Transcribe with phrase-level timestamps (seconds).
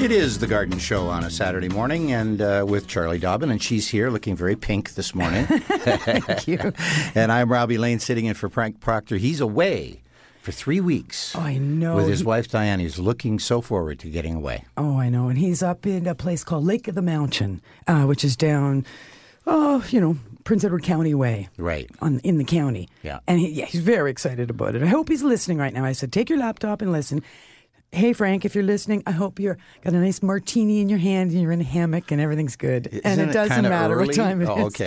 [0.00, 3.62] It is the Garden Show on a Saturday morning, and uh, with Charlie Dobbin, and
[3.62, 5.44] she's here looking very pink this morning.
[5.46, 6.72] Thank you.
[7.14, 9.18] and I'm Robbie Lane sitting in for Frank Proctor.
[9.18, 10.00] He's away
[10.40, 11.36] for three weeks.
[11.36, 11.96] Oh, I know.
[11.96, 14.64] With his He- wife Diane, he's looking so forward to getting away.
[14.76, 15.28] Oh, I know.
[15.28, 18.86] And he's up in a place called Lake of the Mountain, uh, which is down,
[19.46, 21.48] oh, you know, Prince Edward County way.
[21.58, 21.90] Right.
[22.00, 22.88] On, in the county.
[23.02, 23.20] Yeah.
[23.28, 24.82] And he, yeah, he's very excited about it.
[24.82, 25.84] I hope he's listening right now.
[25.84, 27.22] I said, take your laptop and listen.
[27.92, 31.32] Hey, Frank, if you're listening, I hope you're got a nice martini in your hand
[31.32, 32.86] and you're in a hammock and everything's good.
[32.86, 34.06] and Isn't it doesn't matter early?
[34.06, 34.80] what time it oh, is.
[34.80, 34.84] Oh,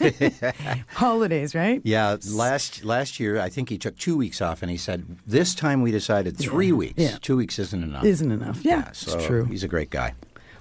[0.00, 0.54] okay.
[0.88, 1.80] Holidays, right?
[1.82, 5.52] Yeah, last last year I think he took two weeks off, and he said this
[5.52, 6.94] time we decided three weeks.
[6.96, 7.18] Yeah.
[7.20, 8.04] Two weeks isn't enough.
[8.04, 8.64] Isn't enough.
[8.64, 9.46] Yeah, so it's true.
[9.46, 10.14] He's a great guy,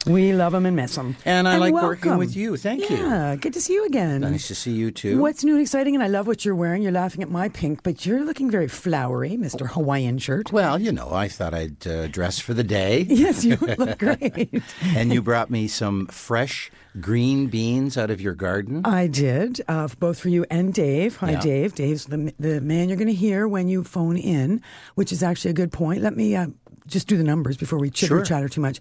[0.05, 1.15] We love them and miss them.
[1.23, 2.57] and I like working with you.
[2.57, 2.97] Thank you.
[2.97, 4.21] Yeah, good to see you again.
[4.21, 5.17] Nice to see you too.
[5.19, 5.95] What's new and exciting?
[5.95, 6.81] And I love what you're wearing.
[6.81, 9.67] You're laughing at my pink, but you're looking very flowery, Mr.
[9.67, 10.51] Hawaiian shirt.
[10.51, 13.05] Well, you know, I thought I'd uh, dress for the day.
[13.23, 14.61] Yes, you look great.
[14.95, 18.81] and you brought me some fresh green beans out of your garden.
[18.85, 21.15] I did, uh, both for you and Dave.
[21.17, 21.39] Hi, Yeah.
[21.39, 21.75] Dave.
[21.75, 24.61] Dave's the, the man you're going to hear when you phone in,
[24.95, 26.01] which is actually a good point.
[26.01, 26.47] Let me uh,
[26.87, 28.25] just do the numbers before we chitter Sure.
[28.25, 28.79] chatter too much.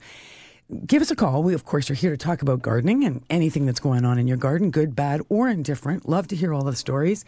[0.86, 1.42] Give us a call.
[1.42, 4.26] We, of course, are here to talk about gardening and anything that's going on in
[4.26, 6.08] your garden, good, bad, or indifferent.
[6.08, 7.24] Love to hear all the stories.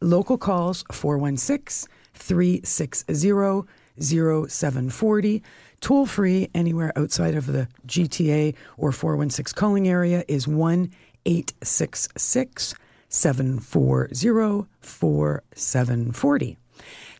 [0.00, 3.66] Local calls 416 360
[4.00, 5.42] 0740.
[5.80, 10.90] Toll free anywhere outside of the GTA or 416 calling area is 1
[11.26, 12.74] 866
[13.08, 16.56] 740 4740.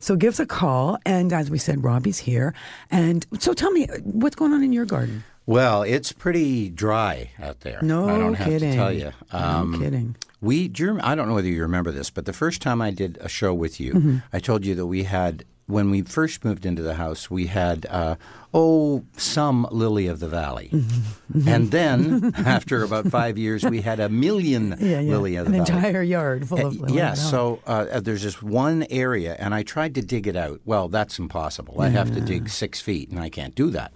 [0.01, 0.99] So give us a call.
[1.05, 2.55] And as we said, Robbie's here.
[2.91, 5.25] And so tell me, what's going on in your garden?
[5.49, 7.79] Well, it's pretty dry out there.
[7.81, 8.71] No I don't have kidding.
[8.73, 9.13] to tell you.
[9.33, 10.15] Um, no kidding.
[10.43, 12.91] We, do you, I don't know whether you remember this, but the first time I
[12.91, 14.19] did a show with you, Mm-hmm.
[14.31, 17.87] I told you that we had, when we first moved into the house, we had,
[17.87, 18.17] uh,
[18.55, 20.71] oh, some lily of the valley.
[20.73, 21.15] Mm-hmm.
[21.47, 25.11] And then, after about five years, we had a million Yeah, yeah.
[25.13, 25.77] lily of An the valley.
[25.77, 29.55] entire yard full Uh, of yeah, oh, so uh, uh, there's this one area, and
[29.55, 30.61] I tried to dig it out.
[30.65, 31.83] Well, that's impossible.
[31.83, 33.93] I have to dig six feet, and I can't do that.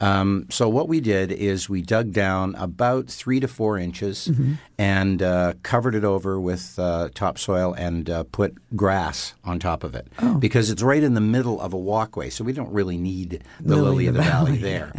[0.00, 4.52] Um, so what we did is we dug down about three to four inches Mm-hmm.
[4.78, 9.94] and uh, covered it over with uh, topsoil and uh, put grass on top of
[9.96, 10.34] it Oh.
[10.38, 13.74] because it's right in the middle of a walkway, so we don't really need the
[13.76, 14.92] Lily lily, of the valley there.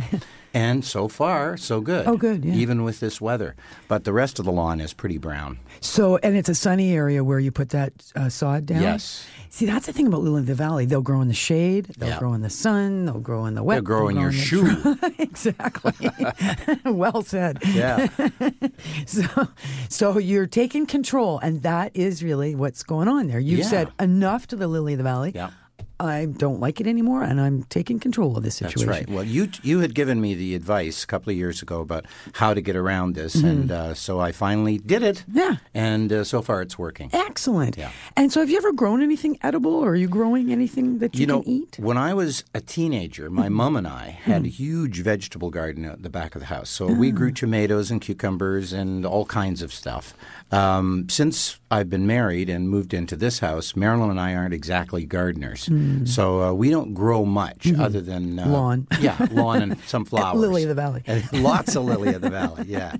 [0.51, 2.07] And so far, so good.
[2.07, 2.55] Oh, good, yeah.
[2.55, 3.55] Even with this weather.
[3.87, 5.59] But the rest of the lawn is pretty brown.
[5.79, 8.81] So, and it's a sunny area where you put that uh, sod down?
[8.81, 9.27] Yes.
[9.51, 10.85] See, that's the thing about Lily of the Valley.
[10.87, 12.17] They'll grow in the shade, they'll Yeah.
[12.19, 13.75] grow in the sun, they'll grow in the wet.
[13.75, 14.97] They'll grow in your the shoe.
[15.19, 15.93] exactly.
[16.85, 17.59] well said.
[17.67, 18.07] Yeah.
[19.05, 19.47] So,
[19.87, 23.39] so you're taking control, and that is really what's going on there.
[23.39, 23.65] You've Yeah.
[23.65, 25.31] said enough to the Lily of the Valley.
[25.35, 25.51] Yeah.
[25.99, 28.87] I don't like it anymore, and I'm taking control of this situation.
[28.87, 29.09] That's right.
[29.09, 32.53] Well, you you had given me the advice a couple of years ago about how
[32.53, 35.23] to get around this, and uh, so I finally did it.
[35.29, 35.37] Mm-hmm.
[35.37, 35.55] Yeah.
[35.73, 37.09] And uh, so far, it's working.
[37.11, 37.77] Excellent.
[37.77, 37.91] Yeah.
[38.15, 41.21] And so, have you ever grown anything edible, or are you growing anything that you,
[41.21, 41.77] You know, can eat?
[41.79, 46.03] when I was a teenager, my mom and I had a huge vegetable garden at
[46.03, 46.69] the back of the house.
[46.69, 50.13] So we grew tomatoes and cucumbers and all kinds of stuff.
[50.51, 55.05] Um, since I've been married and moved into this house, Marilyn and I aren't exactly
[55.05, 55.69] gardeners.
[56.05, 58.87] So uh, we don't grow much other than uh, Lawn.
[58.99, 60.39] Yeah, lawn and some flowers.
[60.41, 61.03] Lily of the Valley.
[61.33, 62.65] Lots of lily of the valley.
[62.67, 62.95] Yeah.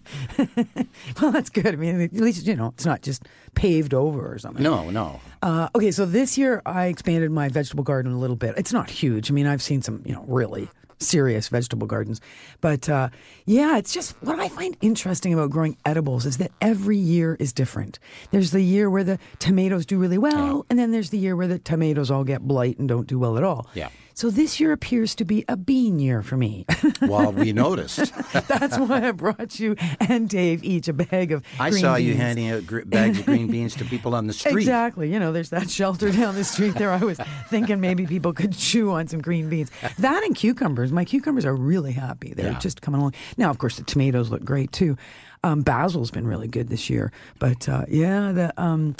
[1.21, 1.67] Well, that's good.
[1.67, 3.23] I mean, at least you know it's not just
[3.55, 4.63] paved over or something.
[4.63, 5.19] No, no.
[5.41, 8.55] Uh, okay, so this year I expanded my vegetable garden a little bit.
[8.57, 9.29] It's not huge.
[9.29, 10.69] I mean, I've seen some, you know, really
[10.99, 12.21] serious vegetable gardens,
[12.61, 13.09] but uh,
[13.45, 17.53] yeah, it's just what I find interesting about growing edibles is that every year is
[17.53, 17.99] different.
[18.31, 21.47] There's the year where the tomatoes do really well, and then there's the year where
[21.47, 23.67] the tomatoes all get blight and don't do well at all.
[23.73, 23.89] Yeah.
[24.19, 26.65] So this year appears to be a bean year for me.
[27.01, 28.11] Well, we noticed.
[28.49, 31.43] That's why I brought you and Dave each a bag of.
[31.57, 32.21] I green saw you beans.
[32.21, 34.57] handing out gr- bags of green beans to people on the street.
[34.57, 35.11] Exactly.
[35.11, 36.91] You know, there's that shelter down the street there.
[36.91, 37.17] I was
[37.47, 39.71] thinking maybe people could chew on some green beans.
[39.99, 40.91] That and cucumbers.
[40.91, 42.33] My cucumbers are really happy.
[42.33, 42.59] They're Yeah.
[42.59, 43.13] just coming along.
[43.37, 44.97] Now, of course, the tomatoes look great too.
[45.43, 47.11] Um, basil's been really good this year.
[47.39, 48.95] But uh, yeah, the um,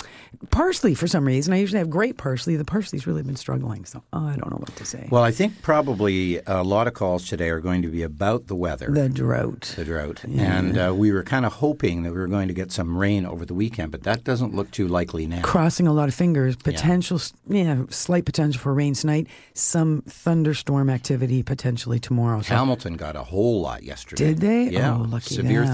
[0.52, 2.56] parsley, for some reason, I usually have great parsley.
[2.56, 3.86] The parsley's really been struggling.
[3.86, 5.08] So I don't know what to say.
[5.12, 8.56] Well, I think probably a lot of calls today are going to be about the
[8.56, 8.90] weather.
[8.90, 9.74] the drought.
[9.76, 10.24] the drought.
[10.24, 13.26] And uh, we were kind of hoping that we were going to get some rain
[13.26, 15.42] over the weekend, but that doesn't look too likely now.
[15.42, 16.56] crossing a lot of fingers.
[16.56, 19.28] Potential, yeah, slight potential for rain tonight.
[19.54, 22.42] Some thunderstorm activity potentially tomorrow.
[22.42, 24.28] So Hamilton got a whole lot yesterday.
[24.28, 24.64] Did they?
[24.70, 24.96] Yeah.
[24.96, 25.74] Oh, lucky Severe them.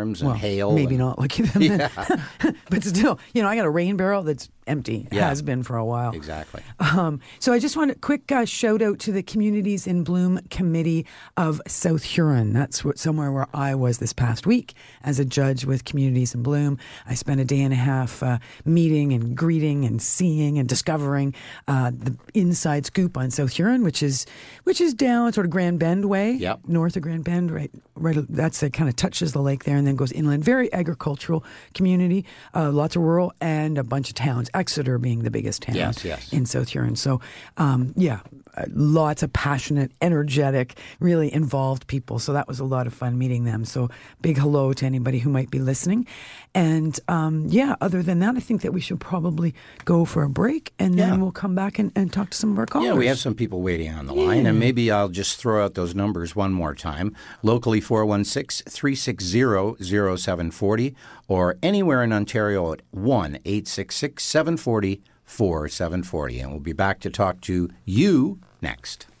[0.00, 0.72] Thunderstorms and well, hail.
[0.72, 1.62] Maybe and- not lucky them.
[1.78, 2.56] then.
[2.70, 5.08] but still, you know, I got a rain barrel that's empty.
[5.10, 5.28] Yeah.
[5.28, 6.12] Has been for a while.
[6.14, 6.62] Exactly.
[6.78, 10.40] Um, so I just want a quick uh, shout out to the Communities in Bloom
[10.50, 12.52] Committee of South Huron.
[12.52, 16.42] That's what, somewhere where I was this past week as a judge with Communities in
[16.42, 16.78] Bloom.
[17.06, 21.34] I spent a day and a half uh, meeting and greeting and seeing and discovering
[21.68, 24.26] uh, the inside scoop on South Huron, which is
[24.64, 26.60] which is down sort of Grand Bend way, Yep.
[26.66, 27.70] north of Grand Bend, right?
[27.94, 28.16] Right.
[28.28, 28.72] That's it.
[28.72, 30.42] Kind of touches the lake there and then goes inland.
[30.44, 32.24] Very agricultural community,
[32.54, 34.49] uh, lots of rural and a bunch of towns.
[34.54, 36.32] Exeter being the biggest town Yes, yes.
[36.32, 36.96] in South Huron.
[36.96, 37.20] So,
[37.56, 38.20] um, yeah,
[38.56, 42.18] uh, lots of passionate, energetic, really involved people.
[42.18, 43.64] So that was a lot of fun meeting them.
[43.64, 43.88] So,
[44.20, 46.06] big hello to anybody who might be listening.
[46.54, 49.54] And um, yeah, other than that, I think that we should probably
[49.84, 51.16] go for a break and then Yeah.
[51.18, 52.86] we'll come back and, and talk to some of our callers.
[52.86, 55.74] Yeah, we have some people waiting on the line, and maybe I'll just throw out
[55.74, 57.14] those numbers one more time.
[57.44, 59.76] Locally, 416 360
[60.16, 60.94] 0740,
[61.28, 66.40] or anywhere in Ontario at 1 866 740 4740.
[66.40, 69.06] And we'll be back to talk to you next.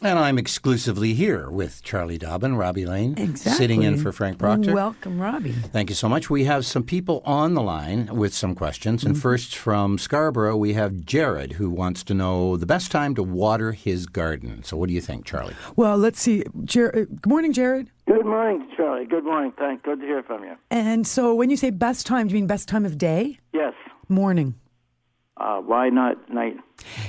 [0.00, 3.52] And I'm exclusively here with Charlie Dobbin, Robbie Lane, Exactly.
[3.58, 4.72] sitting in for Frank Proctor.
[4.72, 5.50] Welcome, Robbie.
[5.50, 6.30] Thank you so much.
[6.30, 9.00] We have some people on the line with some questions.
[9.00, 9.10] Mm-hmm.
[9.10, 13.24] And first from Scarborough, we have Jared who wants to know the best time to
[13.24, 14.62] water his garden.
[14.62, 15.56] So, what do you think, Charlie?
[15.74, 16.44] Well, let's see.
[16.64, 17.90] Jer- uh, good morning, Jared.
[18.06, 19.04] Good morning, Charlie.
[19.04, 19.52] Good morning.
[19.58, 19.82] Thank.
[19.82, 20.54] Good to hear from you.
[20.70, 23.40] And so, when you say best time, do you mean best time of day?
[23.52, 23.74] Yes.
[24.08, 24.54] Morning.
[25.38, 26.56] Uh, why not night?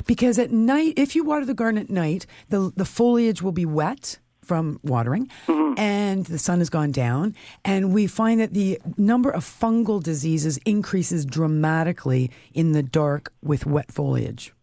[0.06, 3.66] Because at night, if you water the garden at night, the the foliage will be
[3.66, 5.30] wet from watering,
[5.78, 10.58] and the sun has gone down, and we find that the number of fungal diseases
[10.66, 14.54] increases dramatically in the dark with wet foliage.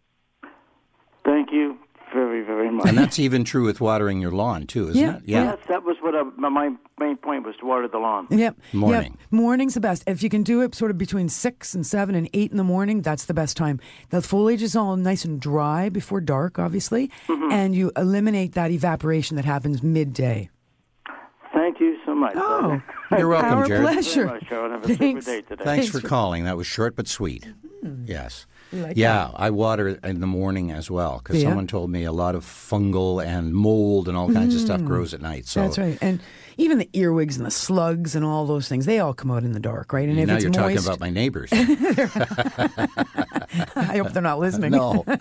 [1.24, 1.78] Thank you
[2.16, 2.86] very, very much.
[2.88, 5.16] And that's even true with watering your lawn, too, isn't Yeah.
[5.16, 5.22] it?
[5.26, 5.44] Yeah.
[5.44, 8.26] Yes, that was what I, my my main point was to water the lawn.
[8.30, 8.56] Yep.
[8.72, 9.12] Morning.
[9.20, 9.32] Yep.
[9.32, 10.02] Morning's the best.
[10.06, 12.64] If you can do it sort of between six and seven and eight in the
[12.64, 13.78] morning, that's the best time.
[14.10, 17.52] The foliage is all nice and dry before dark, obviously, mm-hmm.
[17.52, 20.48] and you eliminate that evaporation that happens midday.
[21.52, 22.34] Thank you so much.
[22.36, 22.80] Oh,
[23.18, 23.82] You're welcome, our Jared.
[23.82, 24.24] pleasure.
[24.26, 24.70] Very much, Charlie.
[24.72, 25.26] Have a super Thanks.
[25.26, 26.44] Thanks, Thanks for for- calling.
[26.44, 27.46] That was short but sweet.
[28.04, 28.46] Yes.
[28.72, 31.48] Like yeah, I water in the morning as well because Yeah.
[31.48, 35.14] someone told me a lot of fungal and mold and all kinds of stuff grows
[35.14, 35.46] at night.
[35.46, 35.64] So Mm.
[35.64, 35.98] That's right.
[36.00, 36.20] And
[36.58, 39.52] even the earwigs and the slugs and all those things, they all come out in
[39.52, 40.08] the dark, right?
[40.08, 41.50] And if now it's you're moist, talking about my neighbors.
[43.76, 44.72] I hope they're not listening.
[44.72, 45.04] no.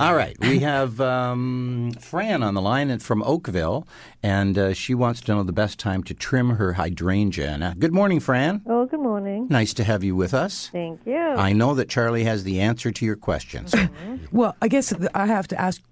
[0.00, 0.36] all right.
[0.40, 3.86] We have um, Fran on the line and from Oakville,
[4.22, 7.50] and uh, she wants to know the best time to trim her hydrangea.
[7.50, 8.62] And, uh, good morning, Fran.
[8.66, 9.46] Oh, good morning.
[9.50, 10.68] Nice to have you with us.
[10.72, 11.16] Thank you.
[11.18, 13.66] I know that Charlie has the answer to your question.
[13.66, 13.88] So
[14.30, 15.82] Well, I guess I have to ask,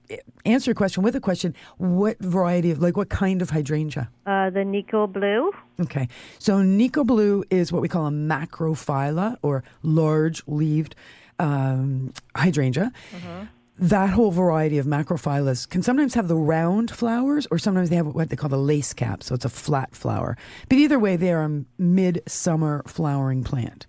[0.44, 1.54] answer a question with a question.
[1.78, 4.08] What variety of, like, what kind of hydrangea?
[4.24, 5.52] Uh, the Nikko Blue.
[5.80, 6.08] Okay.
[6.38, 10.94] So Nikko Blue is what we call a macrophylla or large leaved
[11.38, 12.92] um, hydrangea.
[13.78, 18.08] That whole variety of macrophyllas can sometimes have the round flowers or sometimes they have
[18.08, 19.22] what they call the lace cap.
[19.22, 20.36] So it's a flat flower.
[20.68, 23.86] But either way, they are a midsummer flowering plant.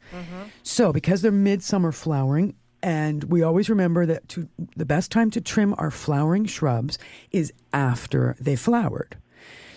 [0.63, 5.41] So because they're midsummer flowering, and we always remember that to, the best time to
[5.41, 6.97] trim our flowering shrubs
[7.31, 9.17] is after they flowered.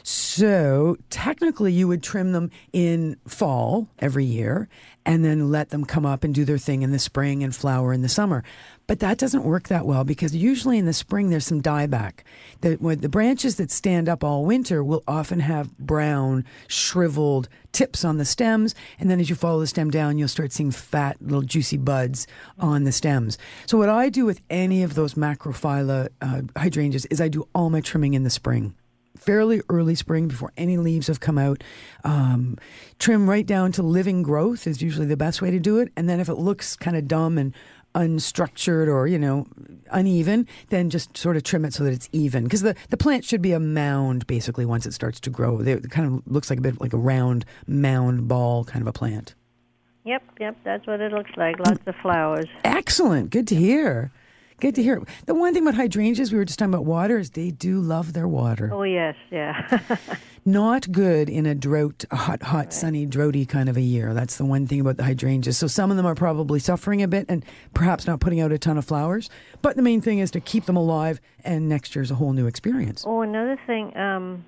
[0.06, 4.68] So technically, you would trim them in fall every year
[5.06, 7.92] and then let them come up and do their thing in the spring and flower
[7.92, 8.44] in the summer.
[8.87, 12.21] But that doesn't work that well because usually in the spring there's some dieback.
[12.61, 18.19] The, the branches that stand up all winter will often have brown, shriveled tips on
[18.19, 21.43] the stems, and then as you follow the stem down, you'll start seeing fat, little
[21.43, 22.26] juicy buds
[22.59, 23.38] on the stems.
[23.67, 27.71] So what I do with any of those macrophylla uh, hydrangeas is I do all
[27.71, 28.75] my trimming in the spring
[29.17, 31.62] fairly early spring before any leaves have come out.
[32.03, 32.59] Um,
[32.99, 35.93] trim right down to living growth is usually the best way to do it.
[35.97, 37.55] And then if it looks kind of dumb and
[37.94, 39.46] unstructured or you know
[39.90, 42.44] uneven then just sort of trim it so that it's even.
[42.44, 45.60] Because the, the plant should be a mound basically once it starts to grow.
[45.60, 48.92] It kind of looks like a bit like a round mound ball kind of a
[48.92, 49.34] plant.
[50.04, 51.58] Yep, yep, that's what it looks like.
[51.58, 52.46] Lots of flowers.
[52.62, 53.30] excellent.
[53.30, 54.12] Good to hear
[54.61, 57.30] good to hear the one thing about hydrangeas we were just talking about water is
[57.30, 59.78] they do love their water Oh yes, yeah.
[60.44, 64.12] not good in a drought, a hot, hot, sunny, droughty kind of a year.
[64.14, 65.56] That's the one thing about the hydrangeas.
[65.56, 68.58] So some of them are probably suffering a bit and perhaps not putting out a
[68.58, 69.30] ton of flowers.
[69.62, 72.46] But the main thing is to keep them alive, and next year's a whole new
[72.46, 73.04] experience.
[73.06, 73.96] oh, another thing.
[73.96, 74.44] Um,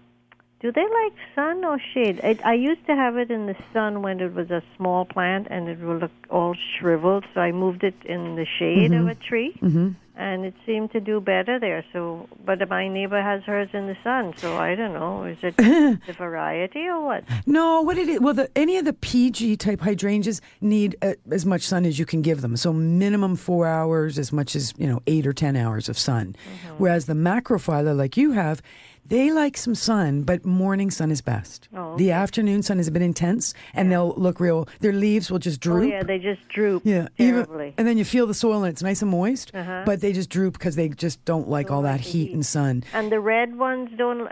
[0.61, 2.21] do they like sun or shade?
[2.23, 5.49] I, I used to have it in the sun when it was a small plant
[5.51, 7.25] and it would look all shriveled.
[7.35, 9.91] So I moved it in the shade of a tree, mm-hmm.
[10.17, 11.85] and it seemed to do better there.
[11.93, 14.33] So, but my neighbor has hers in the sun.
[14.39, 15.25] So I don't know.
[15.25, 17.25] Is it the variety or what?
[17.45, 18.21] No, what it is?
[18.21, 22.07] Well, the, any of the PG type hydrangeas need uh, as much sun as you
[22.07, 22.57] can give them.
[22.57, 26.35] So minimum four hours, as much as you know, eight or ten hours of sun.
[26.79, 28.63] Whereas the macrophylla, like you have.
[29.09, 31.69] They like some sun, but morning sun is best.
[31.77, 34.69] Oh, The afternoon sun is a bit intense, and they'll look real.
[34.81, 35.91] Their leaves will just Oh droop.
[35.91, 37.67] yeah, they just droop Yeah, terribly.
[37.69, 39.83] even and then you feel the soil and it's nice and moist, Uh-huh.
[39.87, 42.35] but they just droop because they just don't like all that like the heat heat.
[42.35, 42.83] and sun.
[42.93, 44.29] And the red ones don't.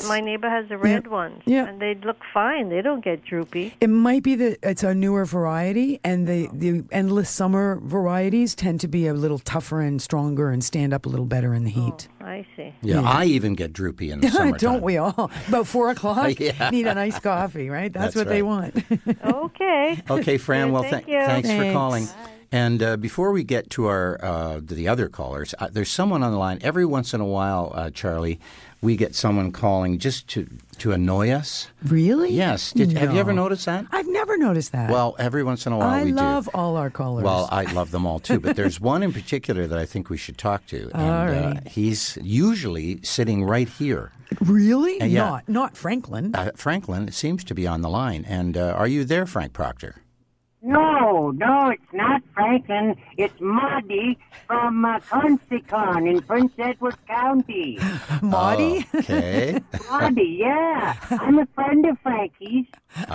[0.00, 1.42] And my neighbor has the red ones.
[1.46, 1.66] yeah.
[1.68, 2.68] And they look fine.
[2.68, 3.74] They don't get droopy.
[3.80, 8.80] It might be that it's a newer variety, and the, the endless summer varieties tend
[8.80, 11.70] to be a little tougher and stronger and stand up a little better in the
[11.70, 12.08] heat.
[12.20, 12.72] I see.
[12.82, 14.56] Yeah, I even get droopy in the summer.
[14.58, 15.30] Don't we all?
[15.48, 16.70] About four o'clock, Yeah.
[16.70, 17.92] need a nice coffee, right?
[17.92, 18.76] That's, That's what they want.
[19.24, 20.00] Okay.
[20.10, 20.68] Okay, Fran.
[20.68, 21.26] Yeah, well, thank th- you.
[21.26, 21.72] thanks, for Thanks.
[21.74, 22.08] calling.
[22.50, 26.32] And uh, before we get to our uh, the other callers, uh, there's someone on
[26.32, 26.58] the line.
[26.62, 28.38] Every once in a while, uh, Charlie,
[28.82, 30.46] we get someone calling just to
[30.78, 31.68] to annoy us.
[31.84, 32.32] really?
[32.32, 32.72] Yes.
[32.72, 33.86] Did, Have you ever noticed that?
[33.92, 34.90] I've never noticed that.
[34.90, 37.22] Well, every once in a while I we love all our callers.
[37.24, 40.16] Well, I love them all too, but there's one in particular that I think we
[40.16, 40.90] should talk to.
[40.94, 44.10] And All uh, he's usually sitting right here.
[44.40, 45.00] really?
[45.00, 45.20] Uh, yeah.
[45.28, 46.34] Not not Franklin.
[46.34, 48.24] Uh, Franklin seems to be on the line.
[48.26, 49.96] And uh, are you there, Frank Proctor?
[50.64, 52.94] No, no, it's not Franklin.
[53.16, 54.16] It's Maudie
[54.52, 57.78] from uh, Consecon in Prince Edward County.
[58.22, 58.86] Marty?
[58.92, 59.58] Oh, Okay.
[59.90, 60.94] Maudie, yeah.
[61.10, 62.66] I'm a friend of Frankie's.
[62.96, 63.08] And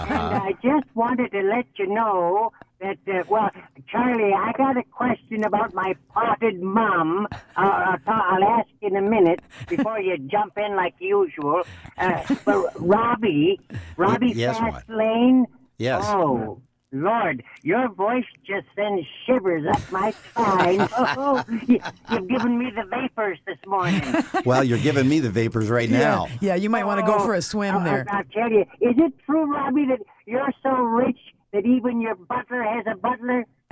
[0.49, 2.51] I just wanted to let you know
[2.81, 3.51] that, uh, well,
[3.87, 7.27] Charlie, I got a question about my potted mom.
[7.31, 11.61] Uh, I'll, ta- I'll ask in a minute before you jump in like usual.
[11.97, 13.59] Uh, but Robbie,
[13.95, 14.73] Robbie yes, Maud.
[14.87, 15.45] Fastlane.
[15.77, 16.03] Yes.
[16.07, 16.59] Oh,
[16.93, 20.87] Lord, your voice just sends shivers up my spine.
[21.19, 21.79] Oh, you,
[22.11, 24.01] you've given me the vapors this morning.
[24.45, 26.27] well, you're giving me the vapors right now.
[26.27, 28.05] Yeah, yeah, you might want to go for a swim Oh, there.
[28.09, 31.17] I'll tell you, is it true, Robbie, that you're so rich
[31.53, 33.45] that even your butler has a butler?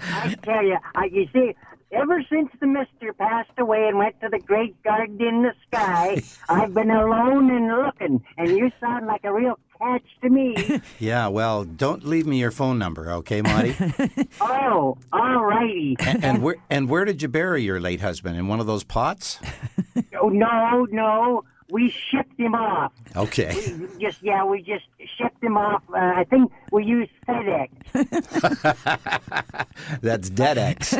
[0.00, 1.54] I tell you, I, you see,
[1.92, 6.22] ever since the mister passed away and went to the great garden in the sky,
[6.48, 10.80] I've been alone and looking, and you sound like a real catch to me.
[10.98, 13.76] Yeah, well, don't leave me your phone number, okay, Marty?
[14.40, 15.96] oh, all righty.
[16.00, 18.36] and, and where and where did you bury your late husband?
[18.36, 19.38] In one of those pots?
[20.20, 21.44] Oh, no, no.
[21.70, 22.92] We shipped him off.
[23.14, 23.52] Okay.
[24.00, 24.86] Just yeah, we just
[25.18, 25.82] shipped him off.
[25.92, 27.68] Uh, I think we used FedEx.
[30.00, 30.92] That's DeadX.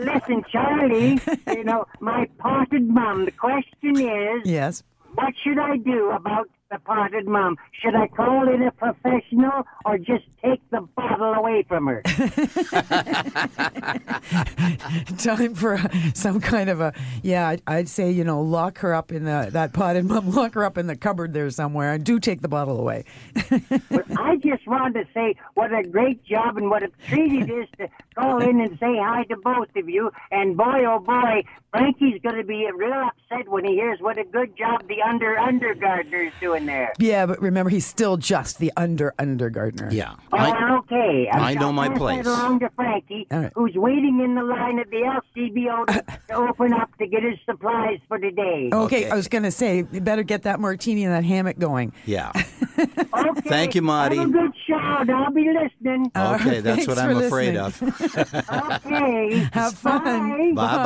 [0.04, 1.18] Listen, Charlie.
[1.56, 3.24] You know my potted mom.
[3.24, 4.82] The question is, Yes.
[5.14, 7.56] what should I do about the potted mom?
[7.72, 12.02] Should I call in a professional or just take the bottle away from her?
[15.18, 17.48] Time for a, some kind of a yeah.
[17.48, 20.30] I'd, I'd say you know lock her up in the that potted mom.
[20.38, 23.04] Lock her up in the cupboard there somewhere, and do take the bottle away.
[23.90, 27.50] But I just wanted to say what a great job and what a treat it
[27.50, 30.10] is to call in and say hi to both of you.
[30.30, 34.24] And boy, oh boy, Frankie's going to be real upset when he hears what a
[34.24, 36.57] good job the under under gardener's doing.
[36.58, 36.92] Doing there?
[36.98, 39.88] Yeah, but remember, he's still just the under under gardener.
[39.90, 40.14] Yeah.
[40.32, 41.28] Oh, I, okay.
[41.32, 42.24] I know I'll my place.
[42.24, 43.52] That along to Frankie, All right.
[43.54, 47.38] who's waiting in the line at the LCBO to, to open up to get his
[47.46, 48.70] supplies for the day.
[48.72, 49.10] Okay, Okay.
[49.10, 51.92] I was going to say, you better get that martini and that hammock going.
[52.06, 52.32] yeah.
[52.78, 53.48] Okay.
[53.48, 54.16] Thank you, Marty.
[54.16, 55.10] Have a good shout.
[55.10, 56.12] I'll be listening.
[56.16, 57.92] Okay, that's what I'm for afraid listening.
[57.92, 58.50] of.
[58.86, 59.48] okay.
[59.52, 60.54] Have fun.
[60.54, 60.76] Bye.
[60.76, 60.84] bye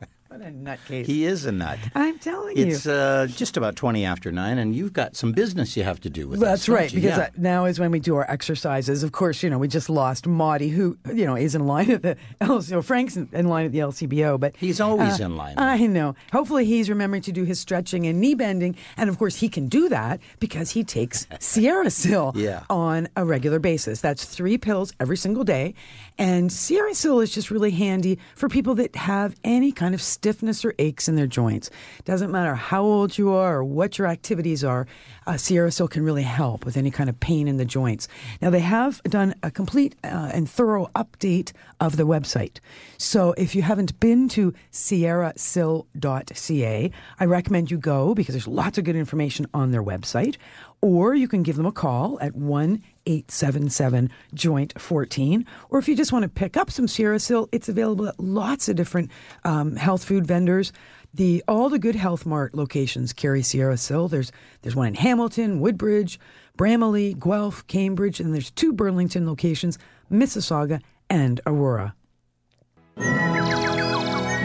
[0.00, 0.08] bye.
[0.38, 1.04] What a nutcase.
[1.06, 1.80] He is a nut.
[1.96, 2.92] I'm telling It's you.
[2.92, 6.28] uh, just about 20 after 9, and you've got some business you have to do
[6.28, 7.30] with us, That's don't right, because Yeah.
[7.36, 9.02] now is when we do our exercises.
[9.02, 12.02] Of course, you know, we just lost Maudie, who, you know, is in line at
[12.02, 12.84] the LCBO.
[12.84, 15.54] Frank's in, in line at the LCBO, but He's always uh, in line.
[15.58, 16.14] I know.
[16.32, 18.76] Hopefully, he's remembering to do his stretching and knee bending.
[18.96, 22.62] And of course, he can do that because he takes Sierra Sil Yeah.
[22.70, 24.00] on a regular basis.
[24.00, 25.74] That's three pills every single day.
[26.18, 30.64] And Sierra Sil is just really handy for people that have any kind of stiffness
[30.64, 31.70] or aches in their joints.
[32.04, 34.88] Doesn't matter how old you are or what your activities are,
[35.28, 38.08] uh, Sil can really help with any kind of pain in the joints.
[38.42, 42.58] Now, they have done a complete uh, and thorough update of the website.
[42.96, 48.82] So if you haven't been to sierrasil.ca, I recommend you go because there's lots of
[48.84, 50.36] good information on their website.
[50.80, 55.46] Or you can give them a call at 1 877 Joint 14.
[55.70, 58.68] Or if you just want to pick up some Sierra Sil, it's available at lots
[58.68, 59.10] of different
[59.44, 60.72] um, health food vendors.
[61.14, 64.08] The all the good Health Mart locations carry Sierra Sil.
[64.08, 66.20] There's there's one in Hamilton, Woodbridge,
[66.58, 69.78] Bramalea, Guelph, Cambridge, and there's two Burlington locations,
[70.12, 71.94] Mississauga and Aurora.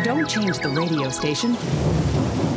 [0.03, 1.55] Don't change the radio station.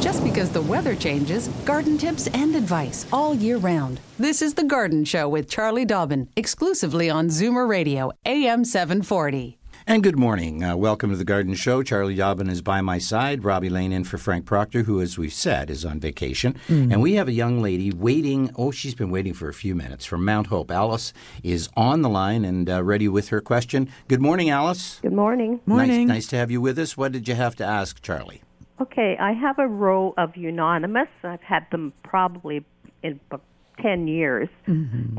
[0.07, 3.99] Just because the weather changes, garden tips and advice all year round.
[4.21, 9.59] This is The Garden Show with Charlie Dobbin, exclusively on Zoomer Radio, AM 740.
[9.85, 10.63] And good morning.
[10.63, 11.83] Uh, welcome to the Garden Show.
[11.83, 13.43] Charlie Dobbin is by my side.
[13.43, 16.55] Robbie Lane in for Frank Proctor, who, as we've said, is on vacation.
[16.69, 18.53] And we have a young lady waiting.
[18.55, 20.71] Oh, she's been waiting for a few minutes from Mount Hope.
[20.71, 23.89] Alice is on the line and uh, ready with her question.
[24.07, 25.01] Good morning, Alice.
[25.03, 25.61] Good morning.
[25.67, 26.07] Morning.
[26.07, 26.97] Nice, nice to have you with us.
[26.97, 28.43] What did you have to ask, Charlie?
[28.81, 31.09] Okay, I have a row of euonymus.
[31.23, 32.65] I've had them probably
[33.03, 33.43] in about
[33.81, 34.49] 10 years.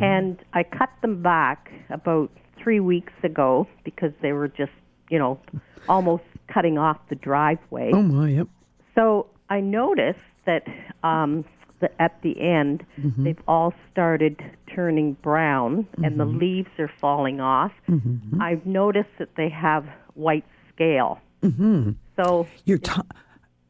[0.01, 2.29] And I cut them back about
[2.61, 4.71] three weeks ago because they were just,
[5.09, 5.39] you know,
[5.89, 7.91] almost cutting off the driveway.
[7.93, 8.47] Oh my, yep.
[8.95, 10.67] So I noticed that
[11.03, 11.45] um,
[11.79, 12.85] the, at the end,
[13.17, 14.41] they've all started
[14.73, 17.71] turning brown and the leaves are falling off.
[18.39, 21.19] I've noticed that they have white scale.
[21.43, 21.91] Mm-hmm.
[22.15, 23.01] So Your ti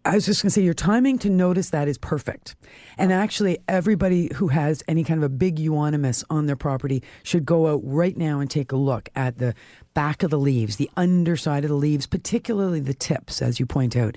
[0.06, 2.56] I was just going to say your timing to notice that is perfect.
[2.98, 7.46] And actually, everybody who has any kind of a big euonymus on their property should
[7.46, 9.53] go out right now and take a look at the
[9.94, 13.98] back of the leaves, the underside of the leaves, particularly the tips, as you point
[13.98, 14.16] out,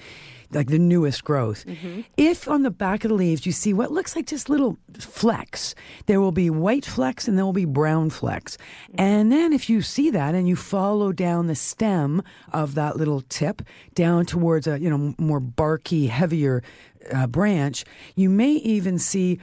[0.52, 1.64] like the newest growth.
[2.16, 5.74] If on the back of the leaves you see what looks like just little flecks,
[6.06, 8.58] there will be white flecks and there will be brown flecks.
[8.94, 13.22] And then if you see that and you follow down the stem of that little
[13.22, 13.62] tip
[13.94, 16.62] down towards a you know more barky, heavier
[17.12, 17.84] uh, branch,
[18.16, 19.38] you may even see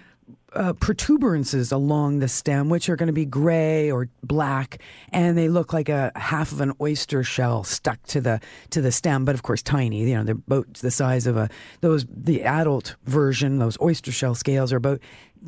[0.58, 5.48] uh, protuberances along the stem, which are going to be gray or black, and they
[5.48, 8.40] look like a half of an oyster shell stuck to the
[8.72, 10.10] to the stem, but of course tiny.
[10.10, 11.50] You know, they're about the size of a
[11.82, 13.60] those the adult version.
[13.60, 15.00] Those oyster shell scales are about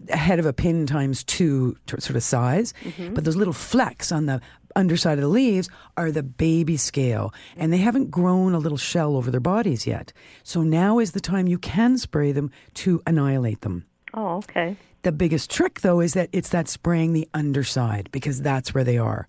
[0.10, 2.74] a head of a pin times two t- sort of size,
[3.14, 4.40] but those little flecks on the
[4.76, 5.68] underside of the leaves
[5.98, 10.14] are the baby scale and they haven't grown a little shell over their bodies yet.
[10.44, 13.86] So now is the time you can spray them to annihilate them.
[14.14, 14.78] Oh, okay.
[15.02, 18.98] The biggest trick, though, is that it's that spraying the underside because that's where they
[18.98, 19.28] are.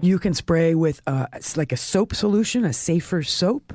[0.00, 3.74] You can spray with uh, it's like a soap solution, a safer soap.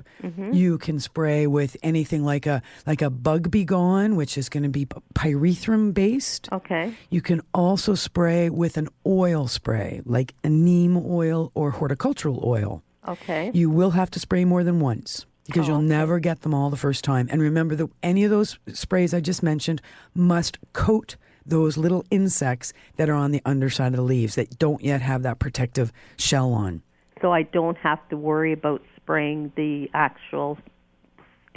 [0.51, 4.63] You can spray with anything like a like a bug be gone, which is going
[4.63, 6.49] to be pyrethrum based.
[6.51, 6.93] Okay.
[7.09, 12.83] You can also spray with an oil spray, like a neem oil or horticultural oil.
[13.07, 13.51] Okay.
[13.53, 16.77] You will have to spray more than once because you'll never get them all the
[16.77, 17.27] first time.
[17.31, 19.81] And remember that any of those sprays I just mentioned
[20.13, 24.83] must coat those little insects that are on the underside of the leaves that don't
[24.83, 26.81] yet have that protective shell on.
[27.21, 30.57] So I don't have to worry about spraying the actual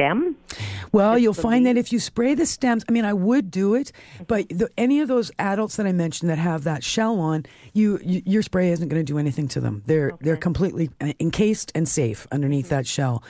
[0.01, 0.37] stem?
[0.93, 3.93] Well, you'll find that if you spray the stems, I mean, I would do it,
[4.27, 8.01] but the, any of those adults that I mentioned that have that shell on, you,
[8.03, 9.83] you your spray isn't going to do anything to them.
[9.87, 13.23] They're they're completely uh, encased and safe underneath that shell.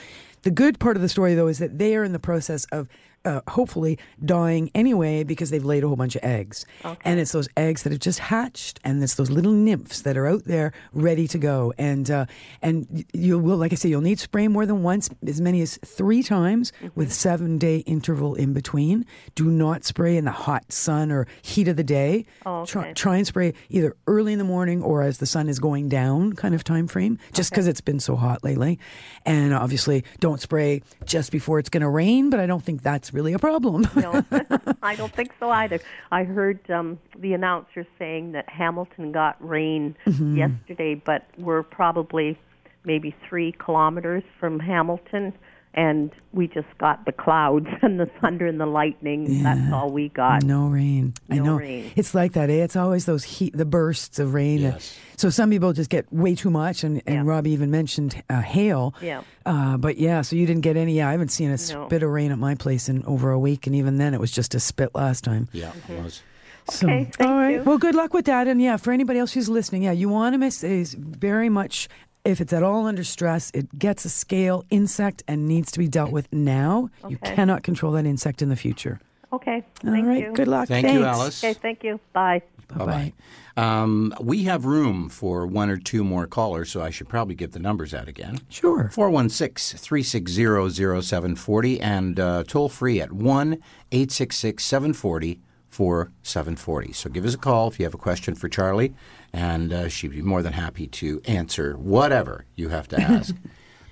[0.42, 2.88] The good part of the story, though, is that they are in the process of
[3.24, 6.64] uh, hopefully dying anyway because they've laid a whole bunch of eggs.
[7.04, 10.26] And it's those eggs that have just hatched, and it's those little nymphs that are
[10.26, 11.72] out there ready to go.
[11.78, 12.26] And uh,
[12.62, 15.78] and you will, like I say, you'll need spray more than once, as many as
[15.84, 19.04] three times with seven day interval in between.
[19.34, 22.24] Do not spray in the hot sun or heat of the day.
[22.46, 22.92] Oh, okay.
[22.94, 26.32] try and spray either early in the morning or as the sun is going down,
[26.32, 28.78] kind of time frame, just because it's been so hot lately.
[29.26, 33.09] And obviously, don't spray just before it's going to rain, but I don't think that's
[33.12, 33.86] really a problem.
[33.96, 34.24] No,
[34.82, 35.80] I don't think so either.
[36.10, 40.36] I heard um, the announcer saying that Hamilton got rain Mm-hmm.
[40.36, 42.38] yesterday, but we're probably
[42.84, 45.32] maybe three kilometers from Hamilton,
[45.74, 49.42] and we just got the clouds and the thunder and the lightning.
[49.42, 50.42] That's all we got.
[50.42, 51.14] No rain.
[51.30, 51.56] I No know.
[51.56, 51.90] rain.
[51.96, 52.50] It's like that.
[52.50, 52.62] Eh?
[52.64, 54.60] It's always those heat, the bursts of rain.
[54.60, 54.98] Yes.
[55.16, 57.22] So some people just get way too much, and, and Yeah.
[57.24, 58.94] Robbie even mentioned uh, hail.
[59.00, 59.22] Yeah.
[59.46, 60.94] Uh, but yeah, so you didn't get any.
[60.94, 61.56] Yeah, I haven't seen a No.
[61.86, 64.30] spit of rain at my place in over a week, and even then it was
[64.32, 65.48] just a spit last time.
[65.52, 66.22] Yeah, it was.
[66.68, 67.54] So, Okay, thank all right.
[67.56, 67.62] you.
[67.64, 68.46] Well, good luck with that.
[68.46, 71.88] And yeah, for anybody else who's listening, yeah, euonymus is very much.
[72.24, 75.88] If it's at all under stress, it gets a scale insect and needs to be
[75.88, 76.90] dealt with now.
[77.08, 79.00] You cannot control that insect in the future.
[79.32, 80.22] Okay, All thank right.
[80.22, 80.32] you.
[80.32, 80.68] Good luck.
[80.68, 81.18] Thank you, Thanks.
[81.18, 81.44] Alice.
[81.44, 82.00] Okay, thank you.
[82.12, 82.42] Bye.
[82.68, 83.12] Bye bye.
[83.56, 87.52] Um, we have room for one or two more callers, so I should probably get
[87.52, 88.38] the numbers out again.
[88.48, 88.90] Sure.
[88.92, 93.52] 416 360 0740 and uh, toll free at 1
[93.92, 95.40] 866 740
[95.80, 96.92] 4740.
[96.92, 98.92] So give us a call if you have a question for Charlie,
[99.32, 103.34] and uh, she'd be more than happy to answer whatever you have to ask.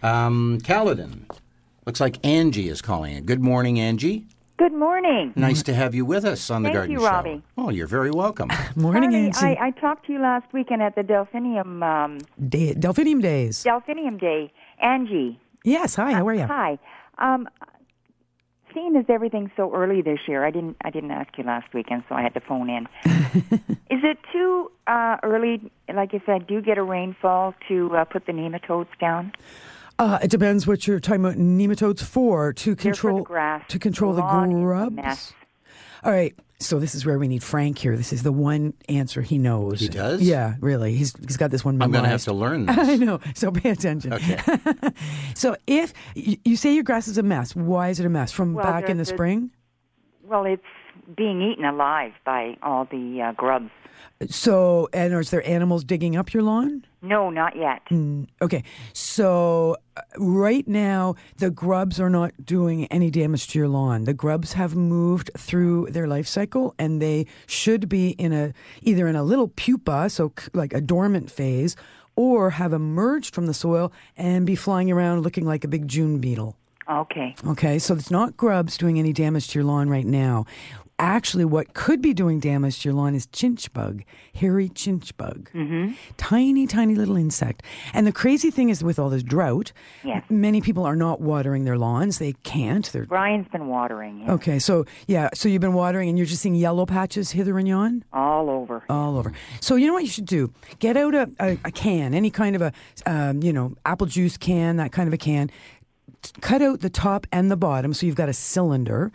[0.02, 1.26] um, Caledon.
[1.86, 3.24] Looks like Angie is calling in.
[3.24, 4.26] Good morning, Angie.
[4.58, 5.32] Good morning.
[5.34, 7.06] Nice to have you with us on the Thank Garden you, Show.
[7.06, 7.42] Robbie.
[7.56, 8.50] Oh, you're very welcome.
[8.76, 9.58] Morning, Charlie, Angie.
[9.58, 12.18] I, I talked to you last weekend at the Delphinium um,
[12.50, 13.62] Day, Delphinium Days.
[13.64, 14.52] Delphinium Day.
[14.82, 15.40] Angie.
[15.64, 15.94] Yes.
[15.94, 16.12] Hi.
[16.12, 16.44] How are you?
[16.46, 16.78] Hi.
[17.18, 17.48] Um,
[18.78, 22.04] seeing as everything's so early this year, I didn't I didn't ask you last weekend,
[22.08, 22.88] so I had to phone in.
[23.90, 28.26] Is it too uh, early, like if I do get a rainfall, to uh, put
[28.26, 29.32] the nematodes down?
[29.98, 33.64] Uh, it depends what you're talking about nematodes for to for control the grass.
[33.68, 35.34] to control the grubs.
[36.02, 36.06] Mess.
[36.06, 36.34] All right.
[36.60, 37.96] So this is where we need Frank here.
[37.96, 39.78] This is the one answer he knows.
[39.78, 40.20] He does?
[40.22, 40.92] Yeah, really.
[40.94, 42.76] He's he's got this one I'm going to have to learn this.
[42.76, 43.20] I know.
[43.34, 44.12] So pay attention.
[44.14, 44.38] Okay.
[45.34, 48.32] So if you, you say your grass is a mess, why is it a mess?
[48.32, 49.50] From Well, back in the the- the- spring?
[50.24, 50.62] Well, it's
[51.16, 53.70] being eaten alive by all the uh, grubs.
[54.28, 56.84] So and is there animals digging up your lawn?
[57.00, 57.82] No, not yet.
[58.42, 64.04] Okay, so uh, right now the grubs are not doing any damage to your lawn.
[64.04, 69.06] The grubs have moved through their life cycle, and they should be in a either
[69.06, 71.76] in a little pupa, so c- like a dormant phase,
[72.16, 76.18] or have emerged from the soil and be flying around looking like a big June
[76.18, 76.56] beetle.
[76.90, 77.34] Okay.
[77.46, 80.46] Okay, so it's not grubs doing any damage to your lawn right now.
[81.00, 84.02] Actually, what could be doing damage to your lawn is chinch bug,
[84.34, 85.48] hairy chinch bug.
[85.54, 85.92] Mm-hmm.
[86.16, 87.62] Tiny, tiny little insect.
[87.94, 90.24] And the crazy thing is, with all this drought, Yes.
[90.28, 92.18] many people are not watering their lawns.
[92.18, 92.84] They can't.
[92.92, 94.58] They're Brian's been watering yeah, okay.
[94.58, 98.04] So yeah, so you've been watering, and you're just seeing yellow patches hither and yon
[98.12, 98.82] all over.
[98.88, 99.32] all over.
[99.60, 100.52] So you know what you should do?
[100.80, 102.72] Get out a, a, a can, any kind of a,
[103.06, 105.48] um, you know, apple juice can, that kind of a can.
[106.40, 109.12] Cut out the top and the bottom, so you've got a cylinder,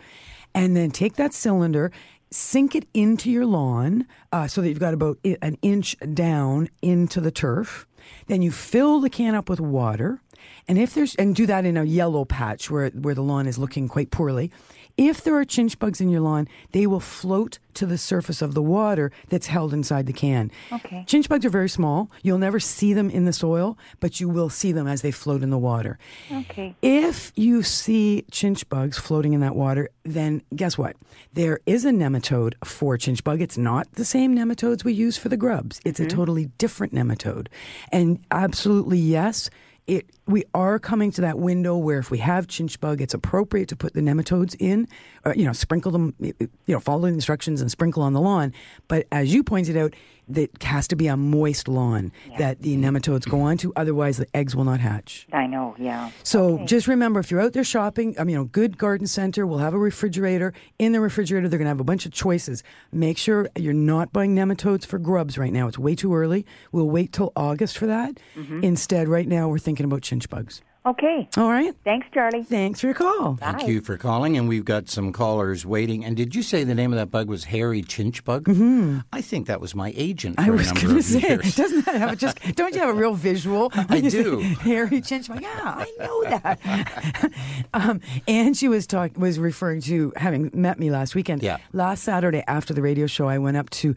[0.54, 1.90] and then take that cylinder,
[2.30, 7.20] sink it into your lawn, uh, so that you've got about an inch down into
[7.20, 7.86] the turf.
[8.26, 10.20] Then you fill the can up with water,
[10.68, 13.58] and if there's and do that in a yellow patch where where the lawn is
[13.58, 14.50] looking quite poorly.
[14.96, 18.54] If there are chinch bugs in your lawn, they will float to the surface of
[18.54, 20.52] the water that's held inside the can.
[20.72, 21.04] Okay.
[21.08, 22.10] Chinch bugs are very small.
[22.22, 25.42] You'll never see them in the soil, but you will see them as they float
[25.42, 25.98] in the water.
[26.30, 26.76] Okay.
[26.80, 30.96] If you see chinch bugs floating in that water, then guess what?
[31.32, 33.40] There is a nematode for chinch bug.
[33.40, 35.80] It's not the same nematodes we use for the grubs.
[35.84, 36.16] It's a mm-hmm.
[36.16, 37.48] totally different nematode.
[37.90, 39.50] And absolutely yes,
[39.86, 43.68] it we are coming to that window where if we have chinch bug, it's appropriate
[43.68, 44.88] to put the nematodes in,
[45.24, 46.34] or, you know, sprinkle them, you
[46.66, 48.52] know, follow the instructions and sprinkle on the lawn.
[48.88, 49.94] But as you pointed out,
[50.28, 53.72] that has to be a moist lawn that the nematodes go onto.
[53.76, 55.26] Otherwise, the eggs will not hatch.
[55.32, 56.10] I know, yeah.
[56.22, 59.58] So just remember, if you're out there shopping, I mean, a good garden center will
[59.58, 60.52] have a refrigerator.
[60.78, 62.62] In the refrigerator, they're going to have a bunch of choices.
[62.92, 65.68] Make sure you're not buying nematodes for grubs right now.
[65.68, 66.46] It's way too early.
[66.72, 68.18] We'll wait till August for that.
[68.36, 68.64] Mm-hmm.
[68.64, 70.62] Instead, right now, we're thinking about chinch bugs.
[70.86, 71.26] Okay.
[71.38, 71.74] All right.
[71.82, 72.42] Thanks, Charlie.
[72.42, 73.36] Thanks for your call.
[73.36, 76.04] Thank you for calling, and we've got some callers waiting.
[76.04, 78.44] And did you say the name of that bug was hairy chinch bug?
[78.44, 78.98] Mm-hmm.
[79.10, 81.20] I think that was my agent for I a was number going to of say,
[81.20, 81.56] years.
[81.56, 82.38] doesn't that have a just?
[82.56, 83.72] Don't you have a real visual?
[83.74, 84.40] I do.
[84.40, 85.28] Hairy chinch.
[85.28, 85.40] Bug.
[85.40, 87.32] Yeah, I know that.
[87.74, 91.42] um, and she was talk was referring to having met me last weekend.
[91.42, 91.58] Yeah.
[91.72, 93.94] Last Saturday after the radio show, I went up to.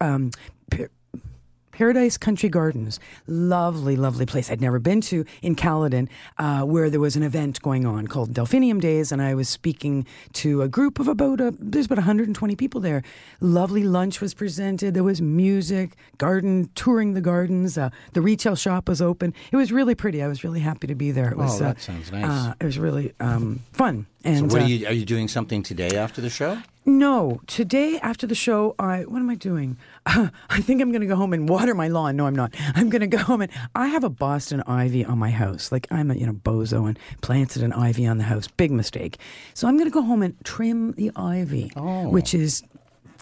[0.00, 0.30] Um,
[0.70, 0.86] P-
[1.80, 7.00] Paradise Country Gardens, lovely, lovely place I'd never been to in Caledon, uh, where there
[7.00, 10.98] was an event going on called Delphinium Days, and I was speaking to a group
[10.98, 13.02] of about a, there's about 120 people there.
[13.40, 14.92] Lovely lunch was presented.
[14.92, 17.78] There was music, garden touring the gardens.
[17.78, 19.32] Uh, the retail shop was open.
[19.50, 20.22] It was really pretty.
[20.22, 21.30] I was really happy to be there.
[21.30, 21.62] It was.
[21.62, 22.26] Oh, that uh, sounds nice.
[22.26, 24.04] Uh, it was really um, fun.
[24.22, 24.86] so, And what uh, are you?
[24.86, 26.58] Are you doing something today after the show?
[26.86, 29.76] No, today after the show, I what am I doing?
[30.06, 32.16] I think I'm going to go home and water my lawn.
[32.16, 32.54] No, I'm not.
[32.74, 35.70] I'm going to go home and I have a Boston ivy on my house.
[35.70, 38.48] Like I'm a you know bozo and planted an ivy on the house.
[38.48, 39.18] Big mistake.
[39.54, 42.08] So I'm going to go home and trim the ivy, Oh.
[42.08, 42.62] which is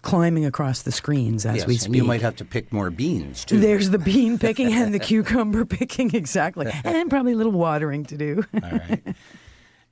[0.03, 1.97] climbing across the screens as yes, we speak.
[1.97, 3.59] you might have to pick more beans too.
[3.59, 8.17] There's the bean picking and the cucumber picking exactly, and probably a little watering to
[8.17, 8.45] do.
[8.55, 9.03] All right.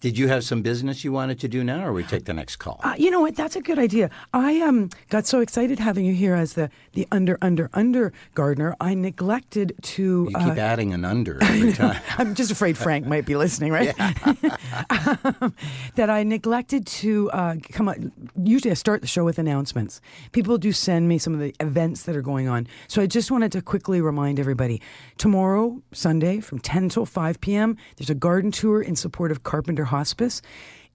[0.07, 2.57] Did you have some business you wanted to do now, or we take the next
[2.57, 2.81] call?
[2.85, 3.35] Uh, you know what?
[3.35, 4.09] That's a good idea.
[4.33, 8.77] I um got so excited having you here as the the under under under gardener.
[8.81, 10.29] I neglected to.
[10.31, 12.01] you keep uh, adding an under every time.
[12.19, 13.99] I'm just afraid Frank might be listening, right?
[14.01, 15.53] um,
[15.97, 17.97] that I neglected to uh, come up.
[18.41, 20.01] Usually, I start the show with announcements.
[20.31, 23.33] People do send me some of the events that are going on, so I just
[23.33, 24.81] wanted to quickly remind everybody:
[25.19, 29.87] tomorrow, Sunday, from 10 till 5 p.m., there's a garden tour in support of Carpenter
[29.97, 30.43] Hospice.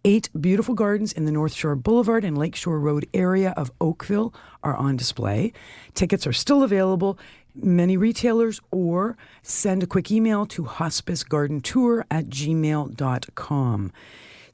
[0.03, 4.33] Eight beautiful gardens in the North Shore Boulevard and Lakeshore Road area of Oakville
[4.63, 5.53] are on display.
[5.93, 7.19] Tickets are still available.
[7.55, 13.91] Many retailers, or send a quick email to hospicegardentour at gmail.com.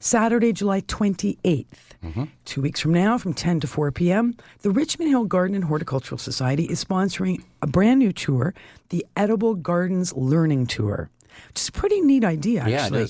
[0.00, 1.66] Saturday, July 28th,
[2.04, 2.24] mm-hmm.
[2.44, 6.18] two weeks from now, from 10 to 4 p.m., the Richmond Hill Garden and Horticultural
[6.18, 8.54] Society is sponsoring a brand new tour,
[8.90, 11.10] the Edible Gardens Learning Tour.
[11.48, 13.08] Which is a pretty neat idea, Yeah, it actually.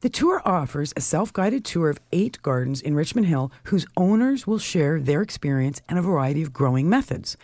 [0.00, 4.46] The tour offers a self guided tour of eight gardens in Richmond Hill whose owners
[4.46, 7.36] will share their experience and a variety of growing methods.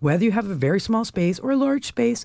[0.00, 2.24] Whether you have a very small space or a large space,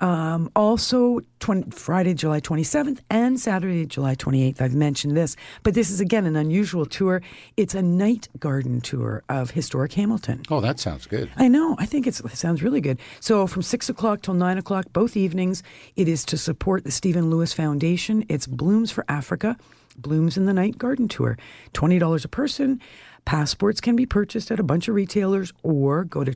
[0.00, 4.60] Um, also, 20, Friday, July 27th and Saturday, July 28th.
[4.60, 7.22] I've mentioned this, but this is again an unusual tour.
[7.56, 10.42] It's a night garden tour of historic Hamilton.
[10.50, 11.30] Oh, that sounds good.
[11.36, 11.76] I know.
[11.78, 12.98] I think it's, it sounds really good.
[13.20, 15.62] So from six o'clock till nine o'clock, both evenings,
[15.96, 18.24] it is to support the Stephen Lewis Foundation.
[18.28, 19.56] It's Blooms for Africa,
[19.96, 21.38] Blooms in the Night Garden Tour.
[21.72, 22.80] Twenty dollars a person.
[23.24, 26.32] Passports can be purchased at a bunch of retailers or go to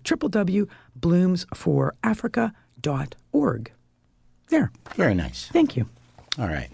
[2.81, 3.73] www.bloomsforafrica.org.
[4.49, 4.73] There.
[4.97, 5.49] Very nice.
[5.53, 5.87] Thank you.
[6.39, 6.69] All right.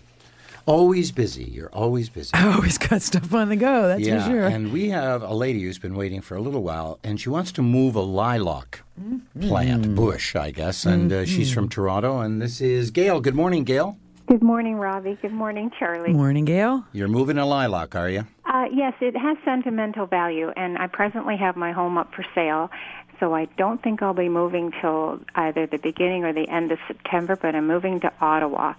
[0.64, 1.44] Always busy.
[1.44, 2.30] You're always busy.
[2.34, 4.46] I always got stuff on the go, that's yeah, for sure.
[4.46, 7.52] and we have a lady who's been waiting for a little while, and she wants
[7.52, 9.48] to move a lilac Mm-hmm.
[9.48, 13.20] plant, bush, I guess, and uh, she's from Toronto, and this is Gail.
[13.20, 13.98] Good morning, Gail.
[14.26, 15.18] Good morning, Robbie.
[15.20, 16.14] Good morning, Charlie.
[16.14, 16.82] Morning, Gail.
[16.94, 18.26] You're moving a lilac, are you?
[18.46, 22.70] Uh, yes, it has sentimental value, and I presently have my home up for sale.
[23.20, 26.78] So I don't think I'll be moving till either the beginning or the end of
[26.86, 28.74] September, but I'm moving to Ottawa,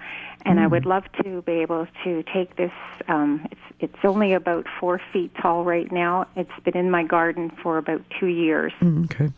[0.45, 2.71] and I would love to be able to take this.
[3.08, 6.28] Um, it's it's only about four feet tall right now.
[6.36, 8.73] It's been in my garden for about two years.
[8.82, 9.32] Okay.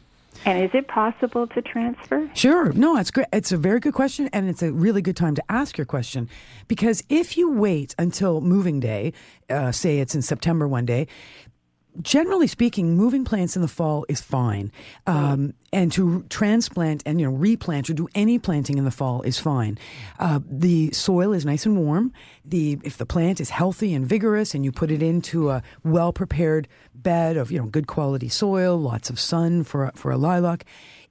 [0.46, 2.30] And is it possible to transfer?
[2.34, 2.72] Sure.
[2.72, 3.28] No, it's great.
[3.34, 6.30] It's a very good question, and it's a really good time to ask your question
[6.68, 9.12] because if you wait until moving day,
[9.50, 11.08] uh, say it's in September one day,
[12.02, 14.72] generally speaking, moving plants in the fall is fine,
[15.08, 19.22] um, and to transplant and you know replant or do any planting in the fall
[19.24, 19.78] is fine.
[20.20, 22.14] Uh, the soil is nice and warm.
[22.46, 26.14] The if the plant is healthy and vigorous, and you put it into a well
[26.14, 30.66] prepared bed of you know good quality soil, lots of sun for for a lilac.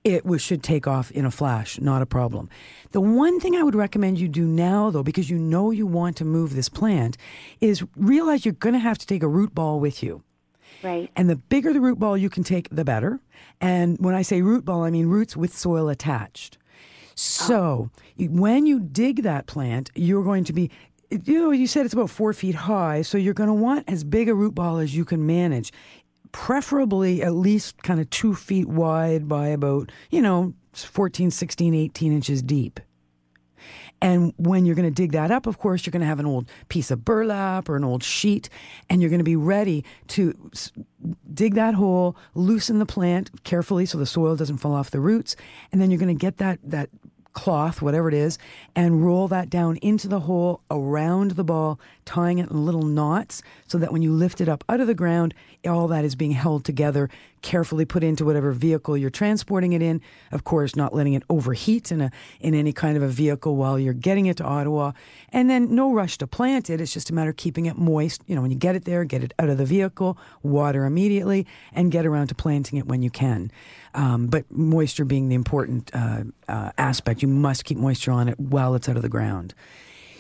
[0.05, 2.49] It was, should take off in a flash, not a problem.
[2.93, 6.17] The one thing I would recommend you do now, though, because you know you want
[6.19, 7.19] to move this plant,
[7.61, 10.23] is realize you're going to have to take a root ball with you.
[10.83, 11.11] Right.
[11.17, 13.21] And the bigger the root ball you can take, the better.
[13.61, 16.59] And when I say root ball, I mean roots with soil attached.
[17.15, 18.01] So oh.
[18.17, 20.71] you- when you dig that plant, you're going to be
[21.11, 24.05] you know, you said it's about four feet high, so you're going to want as
[24.05, 25.73] big a root ball as you can manage.
[26.33, 32.13] Preferably at least kind of two feet wide by about, you know, 14, 16, 18
[32.13, 32.81] inches deep.
[34.01, 36.27] And when you're going to dig that up, of course, you're going to have an
[36.27, 38.49] old piece of burlap or an old sheet,
[38.89, 40.51] and you're going to be ready to
[41.33, 45.37] dig that hole, loosen the plant carefully so the soil doesn't fall off the roots,
[45.73, 46.91] and then you're going to get that that
[47.33, 48.39] cloth, whatever it is,
[48.75, 53.43] and roll that down into the hole around the ball, tying it in little knots
[53.67, 55.35] so that when you lift it up out of the ground,
[55.67, 57.09] all that is being held together,
[57.43, 60.01] carefully put into whatever vehicle you're transporting it in.
[60.33, 62.11] Of course, not letting it overheat in a
[62.41, 64.93] in any kind of a vehicle while you're getting it to Ottawa.
[65.31, 66.81] And then no rush to plant it.
[66.81, 68.23] It's just a matter of keeping it moist.
[68.27, 71.47] You know, when you get it there, get it out of the vehicle, water immediately,
[71.73, 73.51] and get around to planting it when you can.
[73.95, 78.39] Um, but moisture being the important uh, uh, aspect, you must keep moisture on it
[78.39, 79.55] while it's out of the ground.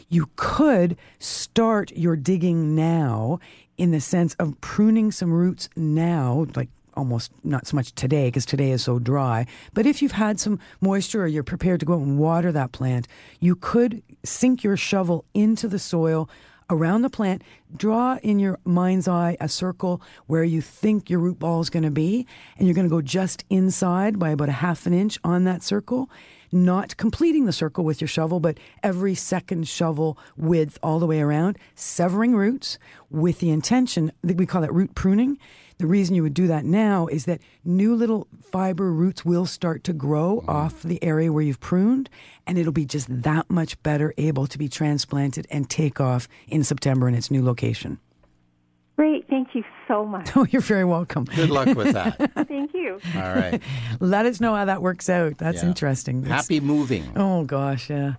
[0.08, 3.40] You could start your digging now
[3.76, 8.44] in the sense of pruning some roots now, like almost not so much today because
[8.44, 9.46] today is so dry.
[9.72, 12.72] But if you've had some moisture or you're prepared to go out and water that
[12.72, 13.06] plant,
[13.38, 16.28] you could sink your shovel into the soil
[16.70, 17.42] around the plant,
[17.74, 21.82] draw in your mind's eye a circle where you think your root ball is going
[21.82, 22.26] to be,
[22.56, 25.62] and you're going to go just inside by about a half an inch on that
[25.62, 26.10] circle,
[26.50, 31.20] not completing the circle with your shovel, but every second shovel width all the way
[31.20, 32.78] around, severing roots
[33.10, 35.38] with the intention that we call that root pruning.
[35.78, 39.84] The reason you would do that now is that new little fiber roots will start
[39.84, 40.50] to grow mm-hmm.
[40.50, 42.10] off the area where you've pruned,
[42.46, 46.64] and it'll be just that much better able to be transplanted and take off in
[46.64, 48.00] September in its new location.
[48.96, 49.28] Great.
[49.28, 50.36] Thank you so much.
[50.36, 51.22] Oh, you're very welcome.
[51.24, 52.16] Good luck with that.
[52.48, 52.98] Thank you.
[53.14, 53.62] All right.
[54.00, 55.38] Let us know how that works out.
[55.38, 55.68] That's Yeah.
[55.68, 56.22] interesting.
[56.22, 57.04] That's- Happy moving.
[57.14, 58.14] Oh, gosh, yeah.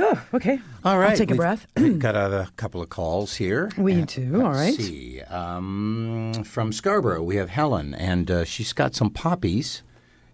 [0.00, 0.60] Oh, okay.
[0.84, 1.10] All right.
[1.10, 1.66] I'll take a we've- breath.
[1.76, 3.70] we've got a couple of calls here.
[3.76, 4.74] We And do, all let's right.
[4.74, 5.20] See.
[5.22, 9.82] Um, from Scarborough, we have Helen, and uh, she's got some poppies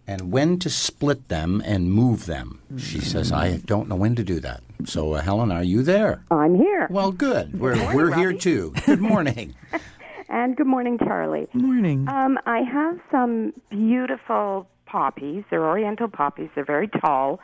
[0.06, 2.60] and when to split them and move them.
[2.76, 4.60] She says, I don't know when to do that.
[4.84, 6.22] So, uh, Helen, are you there?
[6.30, 6.86] I'm here.
[6.90, 7.58] Well, good.
[7.58, 8.38] We're, morning, we're here Robbie.
[8.38, 8.74] too.
[8.84, 9.54] Good morning.
[10.28, 11.48] And good morning, Charlie.
[11.52, 12.06] Good Morning.
[12.08, 15.44] Um, I have some beautiful poppies.
[15.50, 16.50] They're Oriental poppies.
[16.54, 17.40] They're very tall,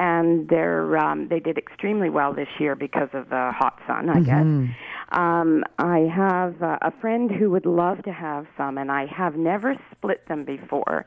[0.00, 4.20] and they're um, they did extremely well this year because of the hot sun, I
[4.20, 4.44] guess.
[5.12, 9.36] Um, I have uh, a friend who would love to have some, and I have
[9.36, 11.04] never split them before.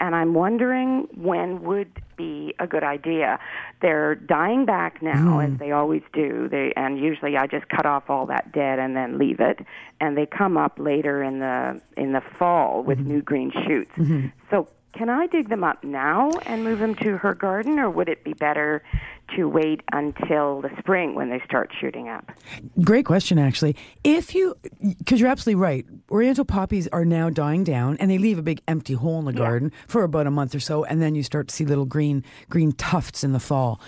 [0.00, 3.38] And I'm wondering when would be a good idea.
[3.80, 6.48] They're dying back now, as they always do.
[6.50, 9.60] They and usually I just cut off all that dead and then leave it,
[10.00, 13.92] and they come up later in the in the fall with new green shoots.
[14.50, 18.08] So can I dig them up now and move them to her garden, or would
[18.08, 18.82] it be better
[19.36, 22.30] to wait until the spring when they start shooting up?
[22.82, 23.76] Great question, actually.
[24.04, 24.56] If you,
[24.98, 28.62] because you're absolutely right, Oriental poppies are now dying down, and they leave a big
[28.68, 31.48] empty hole in the garden for about a month or so, and then you start
[31.48, 33.80] to see little green green tufts in the fall.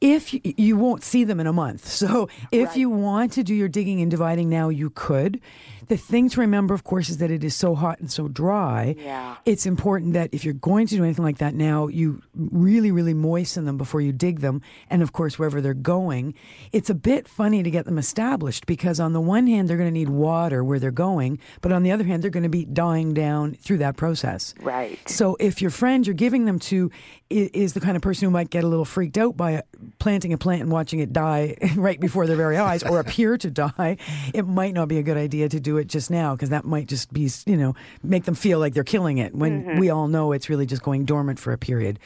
[0.00, 3.54] If you, you won't see them in a month, so if you want to do
[3.54, 5.40] your digging and dividing now, you could.
[5.88, 8.94] The thing to remember, of course, is that it is so hot and so dry.
[8.98, 9.36] Yeah.
[9.44, 13.14] It's important that if you're going to do anything like that now, you really, really
[13.14, 14.62] moisten them before you dig them.
[14.90, 16.34] And of course, wherever they're going,
[16.72, 19.88] it's a bit funny to get them established because on the one hand, they're going
[19.88, 22.64] to need water where they're going, but on the other hand, they're going to be
[22.64, 24.54] dying down through that process.
[24.60, 24.98] Right.
[25.08, 26.90] So if your friend you're giving them to
[27.30, 29.62] is the kind of person who might get a little freaked out by
[30.06, 33.50] planting a plant and watching it die right before their very eyes or appear to
[33.50, 33.96] die,
[34.32, 36.86] it might not be a good idea to do it just now because that might
[36.86, 39.80] just be, you know, make them feel like they're killing it when mm-hmm.
[39.80, 41.98] we all know it's really just going dormant for a period.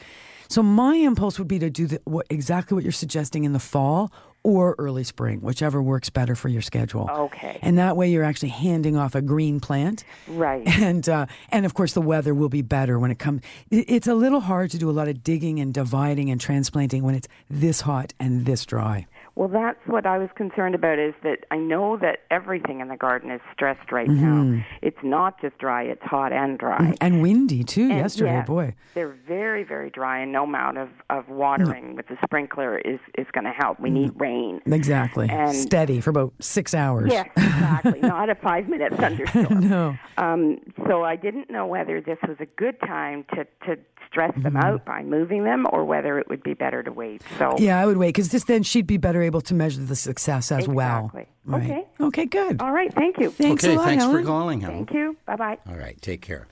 [0.49, 3.59] So my impulse would be to do the, what, exactly what you're suggesting in the
[3.59, 4.11] fall
[4.43, 7.09] or early spring, whichever works better for your schedule.
[7.09, 7.59] Okay.
[7.61, 10.03] And that way you're actually handing off a green plant.
[10.27, 10.67] Right.
[10.81, 13.41] And uh, and of course the weather will be better when it comes.
[13.69, 17.13] It's a little hard to do a lot of digging and dividing and transplanting when
[17.13, 19.05] it's this hot and this dry.
[19.35, 20.99] Well, that's what I was concerned about.
[20.99, 24.57] Is that I know that everything in the garden is stressed right Mm-hmm.
[24.57, 24.65] now.
[24.81, 26.93] It's not just dry; it's hot and dry.
[26.99, 27.83] And windy too.
[27.83, 28.75] And yesterday, yeah, boy.
[28.93, 33.25] they're very, very dry, and no amount of of watering with the sprinkler is is
[33.31, 33.79] going to help.
[33.79, 34.61] We need rain.
[34.65, 35.29] Exactly.
[35.29, 37.11] And- Steady for about six hours.
[37.11, 37.99] Yes, exactly.
[38.01, 39.59] Not a five minute thunderstorm.
[39.69, 39.97] no.
[40.17, 44.53] Um, so I didn't know whether this was a good time to to stress them
[44.55, 44.57] Mm-hmm.
[44.57, 47.21] out by moving them, or whether it would be better to wait.
[47.39, 49.95] So Yeah, I would wait because this then she'd be better able to measure the
[49.95, 51.05] success as well.
[51.05, 51.27] Exactly.
[51.45, 51.63] Right.
[51.63, 51.87] Okay.
[52.01, 52.25] Okay.
[52.25, 52.61] Good.
[52.61, 52.93] All right.
[52.93, 53.31] Thank you.
[53.31, 54.21] Thanks okay, a lot, thanks Helen.
[54.21, 54.85] for calling, Helen.
[54.85, 55.17] Thank you.
[55.25, 55.57] Bye bye.
[55.67, 56.47] All right, take care.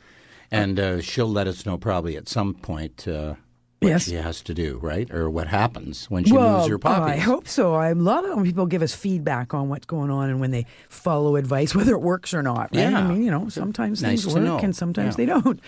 [0.51, 3.35] And uh, she'll let us know probably at some point uh,
[3.79, 4.05] what Yes.
[4.05, 5.09] she has to do, right?
[5.09, 7.75] Or what happens when she well, moves her I hope so.
[7.75, 10.65] I love it when people give us feedback on what's going on and when they
[10.89, 12.75] follow advice, whether it works or not.
[12.75, 12.93] Right?
[12.93, 14.57] I mean, you know, sometimes Nice things to work know.
[14.59, 15.25] and sometimes Yeah.
[15.25, 15.59] they don't.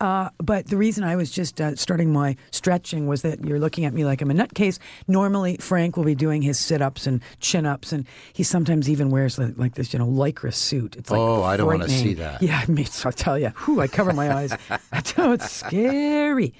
[0.00, 3.84] Uh, but the reason I was just uh, starting my stretching was that you're looking
[3.84, 4.78] at me like I'm a nutcase.
[5.06, 9.10] Normally, Frank will be doing his sit ups and chin ups, and he sometimes even
[9.10, 10.96] wears like, like this, you know, lycra suit.
[10.96, 12.42] It's like Oh, I don't wanna see that.
[12.42, 13.50] Yeah, me, I'll tell you.
[13.66, 14.56] Whew, I cover my eyes.
[14.92, 16.54] I tell you, it's scary.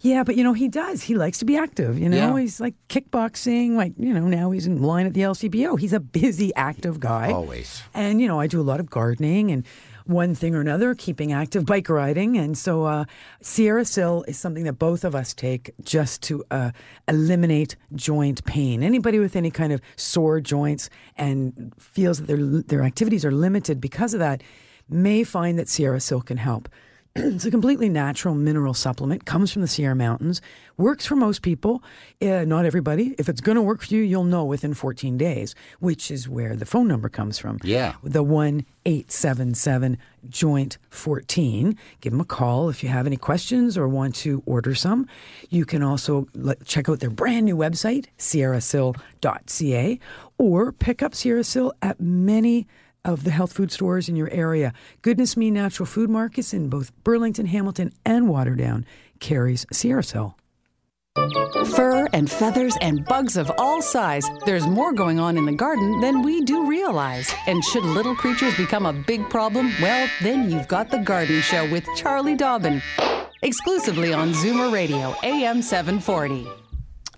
[0.00, 1.02] Yeah, but you know, he does.
[1.02, 1.98] He likes to be active.
[1.98, 2.40] You know, Yeah.
[2.40, 3.74] he's like kickboxing.
[3.76, 5.76] Like, you know, now he's in line at the LCBO.
[5.78, 7.32] He's a busy, active guy.
[7.32, 7.82] Always.
[7.94, 9.66] And, you know, I do a lot of gardening and
[10.06, 12.38] one thing or another, keeping active, bike riding.
[12.38, 13.04] And so uh,
[13.42, 16.70] Sierra Sil is something that both of us take just to uh,
[17.08, 18.82] eliminate joint pain.
[18.82, 23.80] Anybody with any kind of sore joints and feels that their, their activities are limited
[23.80, 24.42] because of that
[24.88, 26.68] may find that Sierra Sil can help.
[27.16, 30.40] it's a completely natural mineral supplement, comes from the Sierra Mountains,
[30.76, 31.82] works for most people,
[32.22, 33.14] uh, not everybody.
[33.18, 36.54] If it's going to work for you, you'll know within 14 days, which is where
[36.54, 37.58] the phone number comes from.
[37.62, 37.94] Yeah.
[38.02, 39.98] The 1 877
[40.28, 41.76] Joint 14.
[42.00, 45.06] Give them a call if you have any questions or want to order some.
[45.48, 50.00] You can also let, check out their brand new website, sierrasil.ca,
[50.38, 52.66] or pick up Sierra Sil at many
[53.04, 54.72] of the health food stores in your area.
[55.02, 58.84] Goodness Me Natural Food Markets in both Burlington, Hamilton, and Waterdown
[59.20, 60.36] carries Sil.
[61.74, 64.24] Fur and feathers and bugs of all size.
[64.46, 67.32] There's more going on in the garden than we do realize.
[67.46, 71.68] And should little creatures become a big problem, well, then you've got The Garden Show
[71.70, 72.80] with Charlie Dobbin.
[73.42, 76.57] Exclusively on Zoomer Radio, AM 740.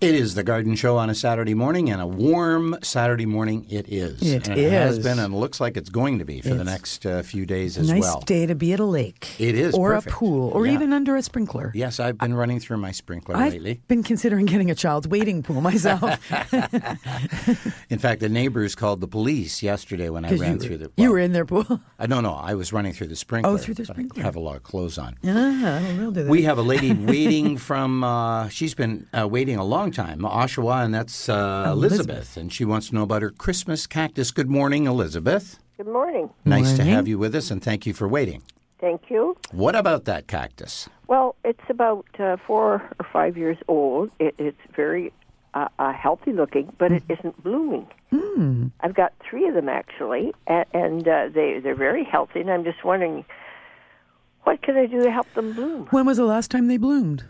[0.01, 3.85] It is the Garden Show on a Saturday morning, and a warm Saturday morning it
[3.87, 4.19] is.
[4.23, 7.05] It and It has been, and looks like it's going to be for the next
[7.05, 8.15] uh, few days as nice well.
[8.15, 9.39] Nice day to be at a lake.
[9.39, 10.15] It is Or perfect.
[10.15, 10.73] a pool, or Yeah.
[10.73, 11.71] even under a sprinkler.
[11.75, 13.79] Yes, I've been running through my sprinkler I've lately.
[13.87, 16.01] been considering getting a child's wading pool myself.
[17.91, 20.91] In fact, the neighbors called the police yesterday when I ran you, through the.
[20.97, 21.79] you were in their pool.
[21.99, 22.33] I don't know.
[22.33, 23.51] I was running through the sprinkler.
[23.53, 24.23] Oh, through the but I sprinkler.
[24.23, 25.19] have a lot of clothes on.
[25.27, 26.27] Ah, we'll do that.
[26.29, 28.03] We have a lady waiting from.
[28.03, 32.09] Uh, she's been uh, waiting a long time, Oshawa, and that's uh, Elizabeth.
[32.09, 32.37] Elizabeth.
[32.37, 34.31] and she wants to know about her Christmas cactus.
[34.31, 35.59] Good morning, Elizabeth.
[35.77, 36.29] Good morning.
[36.45, 38.43] Nice to have you with us, and thank you for waiting.
[38.79, 39.37] Thank you.
[39.51, 40.89] What about that cactus?
[41.07, 44.11] Well, it's about uh, four or five years old.
[44.19, 45.13] It, it's very
[45.53, 47.87] uh, uh, healthy looking, but it isn't blooming.
[48.11, 48.71] Mm.
[48.81, 52.41] I've got three of them actually, and, and uh, they they're very healthy.
[52.41, 53.23] And I'm just wondering,
[54.43, 55.87] what can I do to help them bloom?
[55.91, 57.25] When was the last time they bloomed?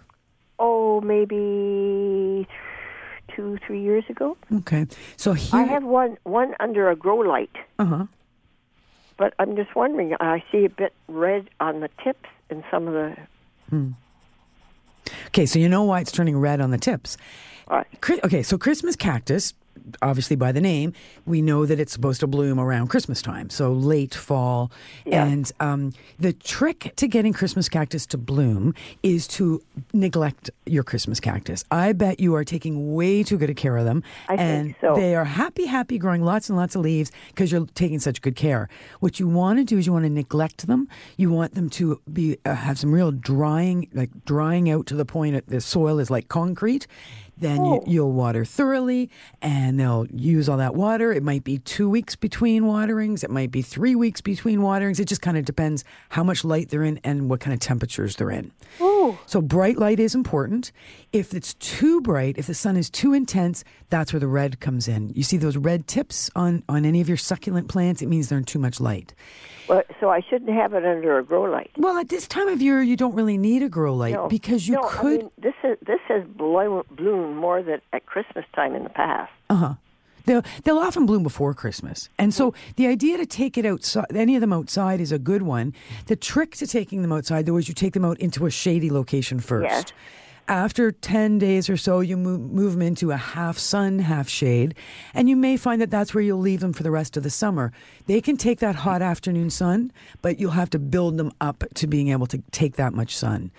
[0.63, 2.47] Oh, maybe
[3.35, 4.37] two, three years ago.
[4.59, 4.85] Okay,
[5.17, 5.59] so here.
[5.59, 7.49] I have one one under a grow light,
[7.79, 8.05] Uh huh.
[9.17, 10.13] but I'm just wondering.
[10.19, 13.17] I see a bit red on the tips and some of the.
[15.27, 17.17] Okay, so you know why it's turning red on the tips.
[17.69, 17.87] Right.
[18.01, 19.53] Chri- Okay, so Christmas cactus,
[20.01, 20.93] obviously by the name,
[21.25, 24.71] we know that it's supposed to bloom around Christmas time, so late fall.
[25.05, 25.25] Yeah.
[25.25, 28.73] And um, the trick to getting Christmas cactus to bloom
[29.03, 29.61] is to
[29.93, 31.63] neglect your Christmas cactus.
[31.71, 34.03] I bet you are taking way too good a care of them.
[34.27, 34.95] I think and so.
[34.95, 38.35] they are happy, happy, growing lots and lots of leaves because you're taking such good
[38.35, 38.69] care.
[38.99, 40.87] What you want to do is you want to neglect them.
[41.17, 45.05] You want them to be uh, have some real drying, like drying out to the
[45.05, 46.87] point that the soil is like concrete.
[47.41, 47.83] Then you, Oh.
[47.87, 49.09] you'll water thoroughly,
[49.41, 51.11] and they'll use all that water.
[51.11, 53.23] It might be two weeks between waterings.
[53.23, 54.99] It might be three weeks between waterings.
[54.99, 58.15] It just kind of depends how much light they're in and what kind of temperatures
[58.15, 58.51] they're in.
[59.25, 60.71] So bright light is important.
[61.11, 64.87] If it's too bright, if the sun is too intense, that's where the red comes
[64.87, 65.09] in.
[65.15, 68.37] You see those red tips on, on any of your succulent plants, it means they're
[68.37, 69.13] in too much light.
[69.67, 71.71] Well, so I shouldn't have it under a grow light.
[71.77, 74.67] Well, at this time of year, you don't really need a grow light No, because
[74.67, 75.19] you no, I could.
[75.21, 79.31] mean, this is this has blown, bloomed more than at Christmas time in the past.
[79.49, 79.73] Uh huh.
[80.25, 82.09] They'll, they'll often bloom before Christmas.
[82.17, 82.57] And so hmm.
[82.75, 85.73] the idea to take it outside, any of them outside, is a good one.
[86.07, 88.89] The trick to taking them outside, though, is you take them out into a shady
[88.89, 89.93] location first.
[90.47, 94.75] After 10 days or so, you move, move them into a half sun, half shade,
[95.13, 97.29] and you may find that that's where you'll leave them for the rest of the
[97.29, 97.71] summer.
[98.07, 101.87] They can take that hot afternoon sun, but you'll have to build them up to
[101.87, 103.51] being able to take that much sun.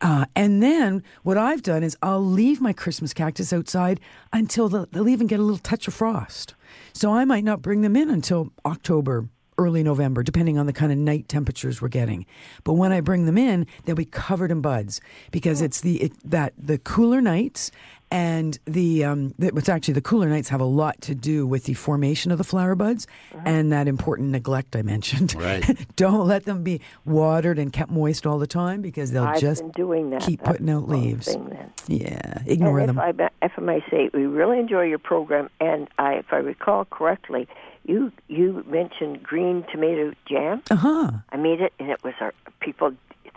[0.00, 4.00] Uh, and then what I've done is I'll leave my Christmas cactus outside
[4.32, 6.54] until the, they'll even get a little touch of frost.
[6.92, 9.28] So I might not bring them in until October
[9.58, 12.26] early November, depending on the kind of night temperatures we're getting.
[12.64, 15.00] But when I bring them in, they'll be covered in buds
[15.30, 15.66] because oh.
[15.66, 17.70] it's the it, that the cooler nights
[18.14, 21.64] and the, um, the what's actually the cooler nights have a lot to do with
[21.64, 23.08] the formation of the flower buds
[23.44, 25.34] and that important neglect I mentioned.
[25.34, 25.64] Right.
[25.96, 29.68] Don't let them be watered and kept moist all the time because they'll I've just
[29.72, 30.22] doing that.
[30.22, 31.26] keep That's putting out leaves.
[31.26, 31.58] thing.
[31.88, 32.98] Yeah, ignore and them.
[32.98, 36.36] If I, if I may say, we really enjoy your program, and I, if I
[36.36, 37.48] recall correctly,
[37.84, 40.62] you you mentioned green tomato jam.
[40.70, 41.10] Uh huh.
[41.30, 42.94] I made it, and it was our people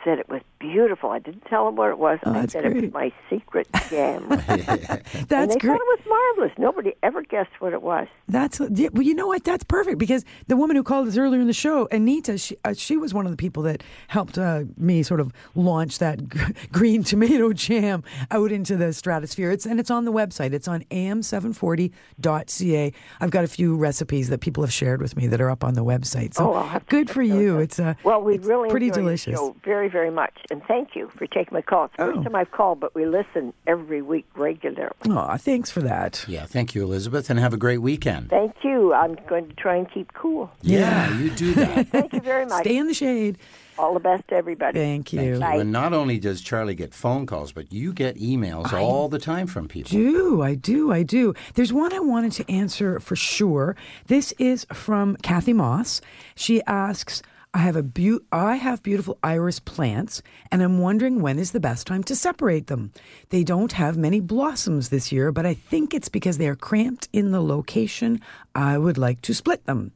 [0.07, 1.09] said it was beautiful.
[1.09, 2.17] I didn't tell them what it was.
[2.25, 4.23] Oh, I said it was my secret jam.
[4.31, 5.13] and That's
[5.53, 5.59] they great.
[5.59, 6.51] thought it was marvelous.
[6.57, 8.07] Nobody ever guessed what it was.
[8.29, 9.43] That's yeah, well, you know what?
[9.43, 12.73] That's perfect because the woman who called us earlier in the show, Anita, she, uh,
[12.73, 16.39] she was one of the people that helped uh, me sort of launch that g-
[16.71, 18.01] green tomato jam
[18.31, 19.51] out into the stratosphere.
[19.51, 20.53] It's and it's on the website.
[20.53, 22.93] It's on am740.ca.
[23.19, 25.73] I've got a few recipes that people have shared with me that are up on
[25.73, 26.33] the website.
[26.35, 27.59] So Oh, I'll have to good for you.
[27.59, 29.35] It's uh, Well, we really pretty delicious.
[29.35, 31.85] Show very, very much, and thank you for taking my call.
[31.85, 32.11] It's the Oh.
[32.13, 34.93] first time I've called, but we listen every week regularly.
[35.09, 36.23] Aw, thanks for that.
[36.27, 38.29] Yeah, thank you, Elizabeth, and have a great weekend.
[38.29, 38.93] Thank you.
[38.93, 40.51] I'm going to try and keep cool.
[40.61, 41.87] Yeah, you do that.
[41.97, 42.61] Thank you very much.
[42.61, 43.39] Stay in the shade.
[43.79, 44.77] All the best to everybody.
[44.79, 45.19] Thank you.
[45.19, 45.39] Thank you.
[45.39, 45.55] Bye.
[45.61, 49.47] And not only does Charlie get phone calls, but you get emails all the time
[49.47, 49.89] from people.
[49.91, 50.41] do.
[50.43, 50.91] I do.
[50.91, 51.33] I do.
[51.55, 53.75] There's one I wanted to answer for sure.
[54.07, 56.01] This is from Kathy Moss.
[56.35, 57.21] She asks,
[57.53, 60.21] I have a beau- I have beautiful iris plants
[60.51, 62.91] and I'm wondering when is the best time to separate them.
[63.29, 67.09] They don't have many blossoms this year, but I think it's because they are cramped
[67.13, 68.21] in the location.
[68.53, 69.91] I would like to split them.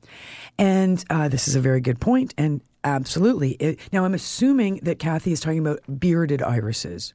[0.58, 3.52] And uh, this is a very good point and absolutely.
[3.52, 7.14] It, now I'm assuming that Kathy is talking about bearded irises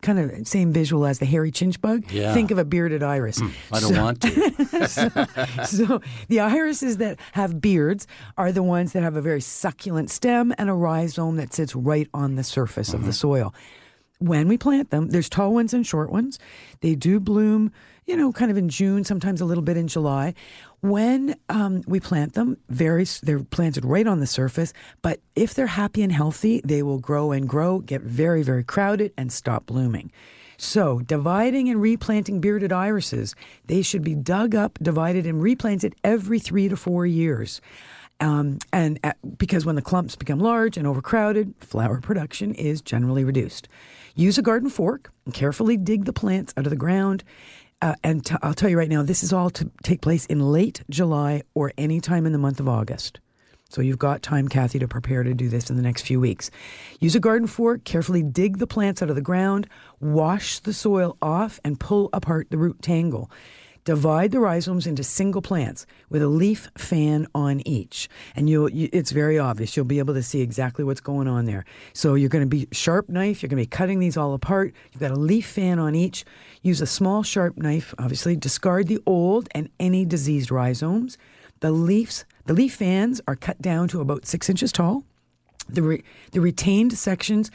[0.00, 2.10] kind of same visual as the hairy chinch bug.
[2.10, 2.32] Yeah.
[2.32, 3.38] Think of a bearded iris.
[3.38, 5.66] Hmm, I don't So- want to.
[5.66, 10.54] so the irises that have beards are the ones that have a very succulent stem
[10.56, 13.12] and a rhizome that sits right on the surface of the mm-hmm.
[13.12, 13.54] soil.
[14.20, 16.40] When we plant them, there's tall ones and short ones.
[16.80, 17.72] They do bloom,
[18.04, 20.34] you know, kind of in June, sometimes a little bit in July.
[20.80, 24.72] When um, we plant them, very they're planted right on the surface.
[25.02, 29.12] But if they're happy and healthy, they will grow and grow, get very very crowded,
[29.16, 30.12] and stop blooming.
[30.60, 36.40] So, dividing and replanting bearded irises, they should be dug up, divided, and replanted every
[36.40, 37.60] three to four years.
[38.20, 43.24] Um, and uh, because when the clumps become large and overcrowded, flower production is generally
[43.24, 43.68] reduced.
[44.16, 47.22] Use a garden fork and carefully dig the plants out of the ground.
[47.80, 50.82] Uh, and I'll tell you right now, this is all to take place in late
[50.90, 53.20] July or any time in the month of August.
[53.70, 56.50] So you've got time, Kathy, to prepare to do this in the next few weeks.
[57.00, 59.68] Use a garden fork, carefully dig the plants out of the ground,
[60.00, 63.30] wash the soil off, and pull apart the root tangle.
[63.88, 68.68] Divide the rhizomes into single plants with a leaf fan on each, and you'll.
[68.68, 69.78] You, it's very obvious.
[69.78, 71.64] You'll be able to see exactly what's going on there.
[71.94, 73.42] So you're going to be sharp knife.
[73.42, 74.74] You're going to be cutting these all apart.
[74.92, 76.26] You've got a leaf fan on each.
[76.60, 77.94] Use a small sharp knife.
[77.98, 81.16] Obviously, discard the old and any diseased rhizomes.
[81.60, 85.04] The leaves, the leaf fans are cut down to about six inches tall.
[85.66, 87.50] The re, the retained sections,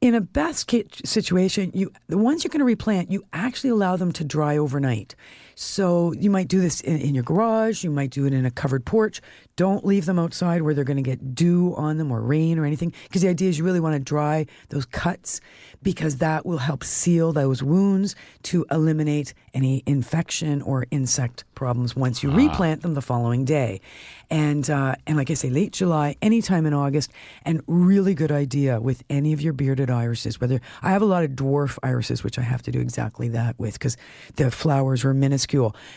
[0.00, 0.70] in a best
[1.04, 5.14] situation, you the ones you're going to replant, you actually allow them to dry overnight.
[5.62, 7.84] So you might do this in, in your garage.
[7.84, 9.20] You might do it in a covered porch.
[9.56, 12.64] Don't leave them outside where they're going to get dew on them or rain or
[12.64, 12.94] anything.
[13.02, 15.42] Because the idea is you really want to dry those cuts
[15.82, 22.22] because that will help seal those wounds to eliminate any infection or insect problems once
[22.22, 23.82] you replant them the following day.
[24.30, 27.10] And uh, and like I say, late July, anytime in August,
[27.44, 30.40] and really good idea with any of your bearded irises.
[30.40, 33.58] Whether I have a lot of dwarf irises, which I have to do exactly that
[33.58, 33.98] with because
[34.36, 35.49] the flowers are minuscule,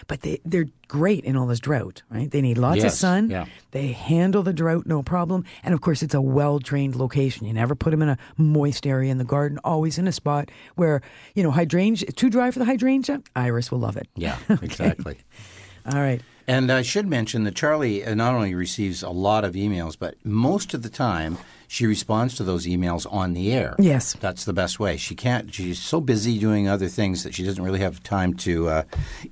[0.07, 2.03] but they they're great in all this drought.
[2.09, 2.29] Right?
[2.29, 3.29] They need lots of sun.
[3.29, 3.45] yeah.
[3.71, 7.45] They handle the drought no problem, and of course, it's a well drained location.
[7.47, 9.59] You never put them in a moist area in the garden.
[9.63, 11.01] Always in a spot where
[11.35, 13.21] you know hydrangea too dry for the hydrangea.
[13.35, 14.07] Iris will love it.
[14.15, 15.17] Yeah, exactly.
[15.85, 16.21] All right.
[16.45, 20.15] And I should mention that Charlie uh, not only receives a lot of emails, but
[20.25, 21.37] most of the time
[21.73, 23.75] she responds to those emails on the air.
[23.79, 24.13] Yes.
[24.19, 24.95] That's the best way.
[24.95, 28.69] She can't, she's so busy doing other things that she doesn't really have time to
[28.69, 28.83] uh,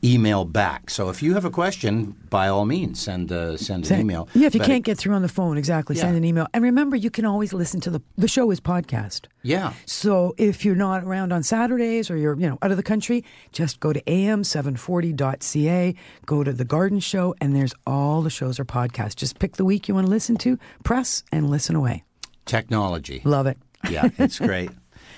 [0.03, 0.89] email back.
[0.89, 4.27] So if you have a question, by all means, send, uh, send an email.
[4.33, 6.47] Yeah, if you But can't get through on the phone, exactly, send an email.
[6.51, 9.27] And remember, you can always listen to the the show is podcast.
[9.43, 9.73] Yeah.
[9.85, 13.23] So if you're not around on Saturdays or you're you know out of the country,
[13.51, 18.65] just go to am740.ca, go to the Garden Show, and there's all the shows are
[18.65, 19.15] podcast.
[19.15, 22.03] Just pick the week you want to listen to, press and listen away.
[22.45, 23.21] Technology.
[23.23, 23.57] Love it.
[23.89, 24.69] Yeah, it's great.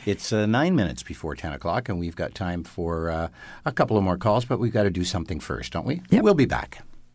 [0.05, 3.27] It's uh, nine minutes before 10 o'clock, and we've got time for uh,
[3.65, 6.01] a couple of more calls, but we've got to do something first, don't we?
[6.11, 6.81] We'll be back.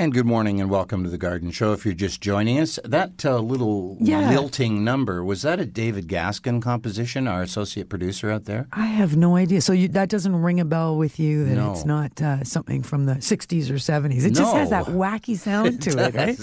[0.00, 1.72] And good morning and welcome to the Garden Show.
[1.72, 4.30] If you're just joining us, that uh, little Yeah.
[4.30, 8.68] lilting number, was that a David Gaskin composition, our associate producer out there?
[8.72, 9.60] I have no idea.
[9.60, 11.72] So you, that doesn't ring a bell with you that No.
[11.72, 14.24] it's not uh, something from the 60s or 70s.
[14.24, 16.38] It just has that wacky sound to it, right?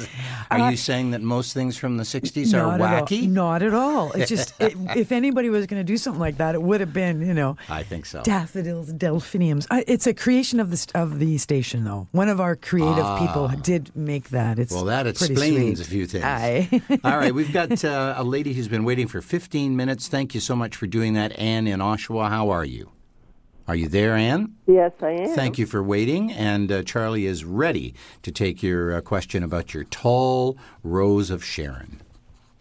[0.52, 3.08] Are Uh, you saying that most things from the 60s are Not at all.
[3.08, 3.30] wacky?
[3.30, 4.12] Not at all.
[4.12, 6.92] It's just, it, if anybody was going to do something like that, it would have
[6.92, 8.22] been, you know, I think so.
[8.22, 9.66] daffodils, delphiniums.
[9.72, 12.10] It's a creation of the of the station, though.
[12.12, 13.18] One of our creative Ah.
[13.50, 14.60] People did make that.
[14.60, 15.88] It's Well, that explains sweet.
[15.88, 16.24] a few things.
[16.24, 16.82] Aye.
[17.04, 20.08] All right, we've got uh, a lady who's been waiting for 15 minutes.
[20.08, 22.30] Thank you so much for doing that, Anne in Oshawa.
[22.30, 22.92] How are you?
[23.68, 24.54] Are you there, Anne?
[24.68, 25.30] Yes, I am.
[25.36, 26.32] Thank you for waiting.
[26.32, 31.44] And uh, Charlie is ready to take your uh, question about your tall rose of
[31.44, 32.02] Sharon.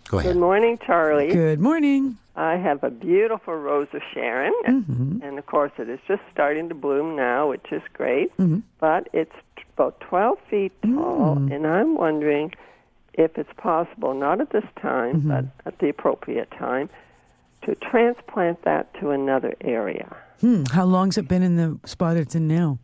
[0.08, 0.32] Go ahead.
[0.32, 1.30] Good morning, Charlie.
[1.32, 2.16] Good morning.
[2.36, 5.18] I have a beautiful rose of Sharon, Mm-hmm.
[5.22, 8.36] and of course, it is just starting to bloom now, which is great.
[8.38, 8.58] Mm-hmm.
[8.80, 9.38] But it's t-
[9.74, 11.54] about 12 feet tall, Mm.
[11.54, 12.52] and I'm wondering
[13.14, 15.28] if it's possible, not at this time, Mm-hmm.
[15.28, 16.88] but at the appropriate time,
[17.62, 20.14] to transplant that to another area.
[20.40, 20.64] Hmm.
[20.72, 22.78] How long's it been in the spot it's in now?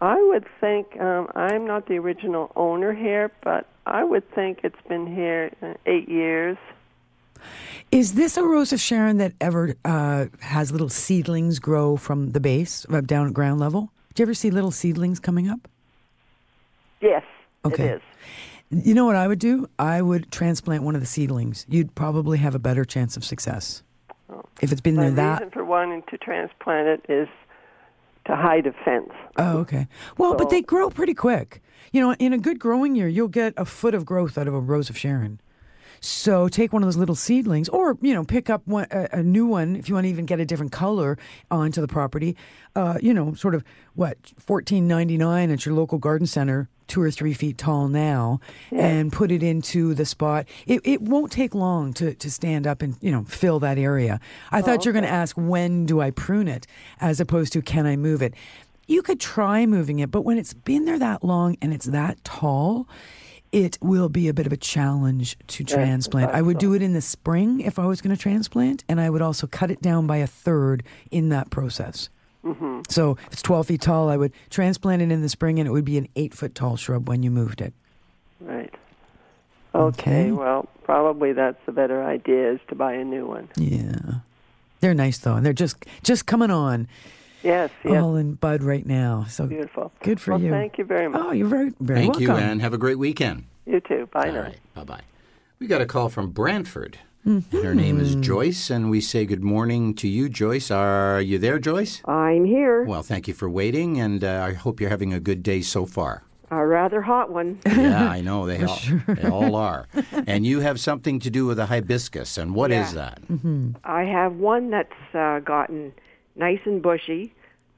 [0.00, 4.80] I would think um, I'm not the original owner here, but I would think it's
[4.88, 6.56] been here uh, eight years.
[7.90, 12.40] Is this a rose of Sharon that ever uh, has little seedlings grow from the
[12.40, 13.90] base uh, down at ground level?
[14.14, 15.68] Do you ever see little seedlings coming up?
[17.00, 17.22] Yes,
[17.64, 17.84] Okay.
[17.84, 18.02] it is.
[18.86, 19.68] You know what I would do?
[19.78, 21.66] I would transplant one of the seedlings.
[21.68, 23.82] You'd probably have a better chance of success.
[24.60, 27.28] If it's been My there that reason for wanting to transplant it is
[28.26, 29.10] to hide a fence.
[29.36, 29.88] Oh, okay.
[30.18, 31.62] Well, but they grow pretty quick.
[31.92, 34.54] You know, in a good growing year, you'll get a foot of growth out of
[34.54, 35.40] a rose of Sharon.
[36.02, 39.22] So take one of those little seedlings, or you know, pick up one, a, a
[39.22, 41.18] new one if you want to even get a different color
[41.50, 42.36] onto the property.
[42.76, 47.00] Uh, you know, sort of what fourteen ninety nine at your local garden center, two
[47.00, 50.46] or three feet tall now, and put it into the spot.
[50.66, 54.20] It, it won't take long to, to stand up and you know fill that area.
[54.50, 56.66] I thought oh, you were going to ask when do I prune it,
[57.00, 58.34] as opposed to can I move it.
[58.86, 62.22] You could try moving it, but when it's been there that long and it's that
[62.24, 62.88] tall,
[63.52, 66.32] it will be a bit of a challenge to transplant.
[66.32, 69.10] I would do it in the spring if I was going to transplant, and I
[69.10, 70.82] would also cut it down by a third
[71.12, 72.08] in that process.
[72.42, 75.68] Hmm So if it's 12 feet tall, I would transplant it in the spring, and
[75.68, 77.72] it would be an eight foot tall shrub when you moved it.
[78.40, 78.74] Right.
[79.72, 83.48] Okay, Well, probably that's the better idea is to buy a new one.
[83.56, 83.94] Yeah,
[84.80, 86.88] they're nice though, and they're just just coming on,
[87.44, 87.70] Yes.
[87.84, 88.02] Yes.
[88.02, 89.26] all in bud right now.
[89.28, 89.92] So Beautiful.
[90.02, 90.50] good for well, you.
[90.50, 91.20] Thank you very much.
[91.24, 92.36] Oh, you're very very Thank welcome.
[92.36, 92.58] you, Anne.
[92.60, 93.44] Have a great weekend.
[93.64, 94.08] You too.
[94.12, 94.50] Bye now.
[94.74, 95.00] Bye bye.
[95.60, 96.98] We got a call from Brantford.
[97.24, 100.70] And her name is Joyce, and we say good morning to you, Joyce.
[100.70, 102.02] Are you there, Joyce?
[102.06, 102.84] I'm here.
[102.84, 105.84] Well, thank you for waiting, and uh, I hope you're having a good day so
[105.84, 106.22] far.
[106.50, 107.60] A rather hot one.
[107.66, 109.04] Yeah, I know they all, sure.
[109.06, 109.86] they all are.
[110.26, 113.14] And you have something to do with a hibiscus, and what is Yeah.
[113.20, 113.74] that?
[113.84, 115.92] I have one that's uh, gotten
[116.36, 117.34] nice and bushy.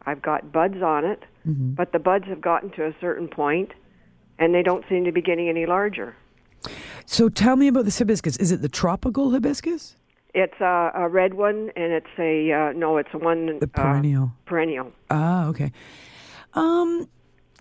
[0.07, 3.73] I've got buds on it, but the buds have gotten to a certain point,
[4.39, 6.15] and they don't seem to be getting any larger.
[7.07, 8.37] So tell me about this hibiscus.
[8.39, 9.97] Is it the tropical hibiscus?
[10.35, 14.25] It's a, a red one, and it's a uh, no, it's a one The perennial.
[14.25, 14.93] Uh, perennial.
[15.11, 15.73] Ah, okay.
[16.55, 17.09] Um,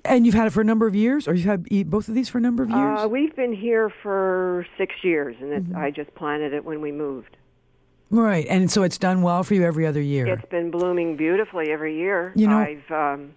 [0.05, 2.29] and you've had it for a number of years, or you've had both of these
[2.29, 2.99] for a number of years?
[3.01, 5.75] Uh, we've been here for six years, and Mm-hmm.
[5.77, 7.37] I just planted it when we moved.
[8.09, 10.27] right, and so it's done well for you every other year.
[10.27, 12.31] It's been blooming beautifully every year.
[12.35, 13.33] You know- I've um,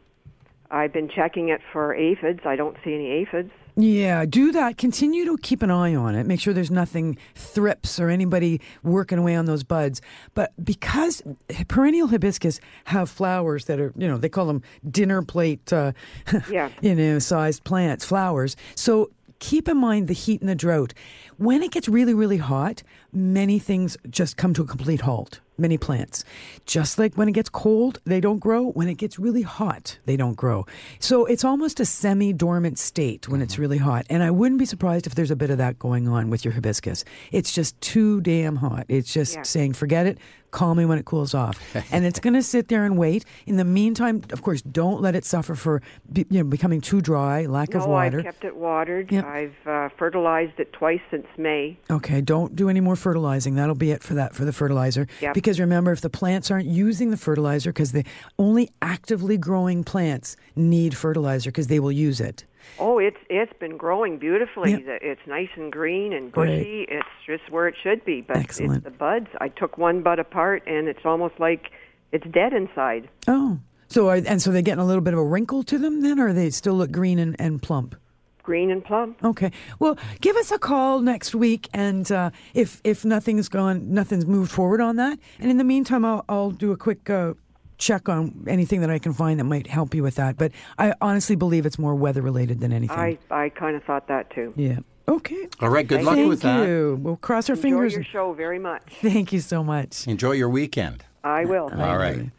[0.71, 2.41] I've been checking it for aphids.
[2.47, 3.51] I don't see any aphids.
[3.77, 4.77] Yeah, do that.
[4.79, 6.27] Continue to keep an eye on it.
[6.27, 10.01] Make sure there's nothing thrips or anybody working away on those buds.
[10.35, 11.23] But because
[11.67, 15.91] perennial hibiscus have flowers that are, you know, they call them dinner plate, uh,
[16.51, 16.69] Yeah.
[16.83, 18.55] you know, sized plants, flowers.
[18.77, 19.11] So
[19.41, 20.95] keep in mind the heat and the drought.
[21.39, 25.41] When it gets really, really hot, many things just come to a complete halt.
[25.57, 26.25] Many plants.
[26.67, 28.71] Just like when it gets cold, they don't grow.
[28.73, 30.67] When it gets really hot, they don't grow.
[30.99, 33.63] So it's almost a semi dormant state when it's mm-hmm.
[33.63, 34.05] really hot.
[34.11, 36.55] And I wouldn't be surprised if there's a bit of that going on with your
[36.55, 37.05] hibiscus.
[37.31, 38.87] It's just too damn hot.
[38.89, 39.43] It's just Yeah.
[39.43, 40.19] saying, forget it,
[40.55, 41.59] Call me when it cools off.
[41.91, 43.25] and it's going to sit there and wait.
[43.45, 45.83] In the meantime, of course, don't let it suffer for
[46.13, 48.21] be- you know, becoming too dry, lack no, of water.
[48.21, 49.11] I kept it watered.
[49.11, 49.25] Yep.
[49.25, 51.77] I've uh, fertilized it twice since May.
[51.91, 53.57] Okay, don't do any more fertilizing.
[53.57, 55.09] That'll be it for that for the fertilizer.
[55.21, 55.35] Yep.
[55.35, 58.05] Because remember, if the plants aren't using the fertilizer, because the
[58.39, 62.45] only actively growing plants need fertilizer because they will use it.
[62.79, 64.73] Oh, it's it's been growing beautifully.
[64.73, 65.01] Yep.
[65.03, 66.59] It's nice and green and Great.
[66.59, 66.87] bushy.
[66.89, 68.21] It's just where it should be.
[68.21, 68.77] But Excellent.
[68.77, 69.29] it's the buds.
[69.41, 71.71] I took one bud apart, and it's almost like
[72.13, 73.09] it's dead inside.
[73.29, 73.59] Oh,
[73.89, 76.19] so are, and so they're getting a little bit of a wrinkle to them then,
[76.19, 77.95] or they still look green and, and plump?
[78.43, 79.25] Green and plump.
[79.25, 79.53] Okay.
[79.79, 84.51] Well, give us a call next week, and uh, if if nothing's gone, nothing's moved
[84.51, 87.09] forward on that, and in the meantime, I'll I'll do a quick.
[87.09, 87.35] Uh,
[87.79, 90.95] Check on anything that I can find that might help you with that, but I
[91.01, 92.97] honestly believe it's more weather related than anything.
[92.99, 94.53] I I kind of thought that too.
[94.57, 94.79] yeah.
[95.07, 95.49] Okay.
[95.61, 96.57] All right, good luck Thank with that.
[96.61, 96.99] Thank you.
[97.03, 97.93] We'll cross our Enjoy fingers.
[97.95, 98.83] your show very much.
[99.03, 100.07] Thank you so much.
[100.07, 101.05] Enjoy your weekend.
[101.23, 101.71] I will.
[101.77, 102.31] All right.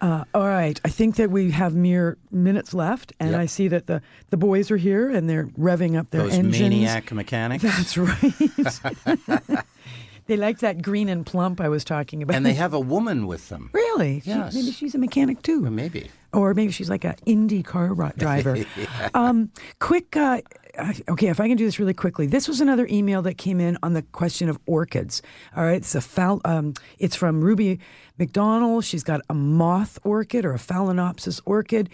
[0.00, 0.78] Uh, all right.
[0.84, 3.40] I think that we have mere minutes left, and Yep.
[3.40, 6.60] I see that the, the boys are here and they're revving up their Those engines.
[6.60, 7.62] maniac mechanics.
[7.64, 9.64] That's right.
[10.28, 12.36] they like that green and plump I was talking about.
[12.36, 13.70] and they have a woman with them.
[13.72, 14.20] really.
[14.20, 14.54] She- Yes.
[14.54, 15.60] maybe she's a mechanic too.
[15.70, 16.10] Maybe.
[16.32, 18.58] Or maybe she's like an Indy car ri- driver.
[19.14, 20.40] um, quick, uh,
[20.76, 22.26] uh, okay, if I can do this really quickly.
[22.26, 25.22] This was another email that came in on the question of orchids.
[25.56, 27.78] All right, it's a fal- um, It's from Ruby
[28.18, 28.84] McDonald.
[28.84, 31.88] She's got a moth orchid or a phalaenopsis orchid.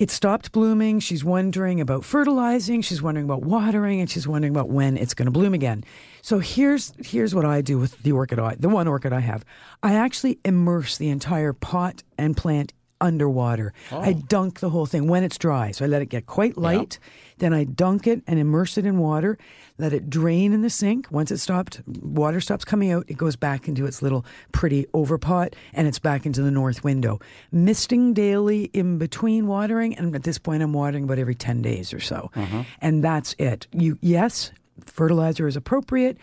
[0.00, 0.98] It stopped blooming.
[0.98, 2.80] She's wondering about fertilizing.
[2.80, 5.84] She's wondering about watering, and she's wondering about when it's going to bloom again.
[6.22, 8.38] So here's here's what I do with the orchid.
[8.58, 9.44] The one orchid I have,
[9.82, 13.72] I actually immerse the entire pot and plant underwater.
[13.90, 14.22] I oh.
[14.28, 15.70] dunk the whole thing when it's dry.
[15.70, 16.98] So I let it get quite light.
[17.38, 19.38] Then I dunk it and immerse it in water.
[19.78, 21.10] Let it drain in the sink.
[21.10, 23.04] Once it stopped, water stops coming out.
[23.08, 27.18] It goes back into its little pretty overpot and it's back into the north window.
[27.50, 31.94] Misting daily in between watering, and at this point, I'm watering about every ten days
[31.94, 32.30] or so.
[32.34, 32.64] Uh-huh.
[32.80, 33.66] And that's it.
[33.72, 34.52] You yes,
[34.84, 36.18] fertilizer is appropriate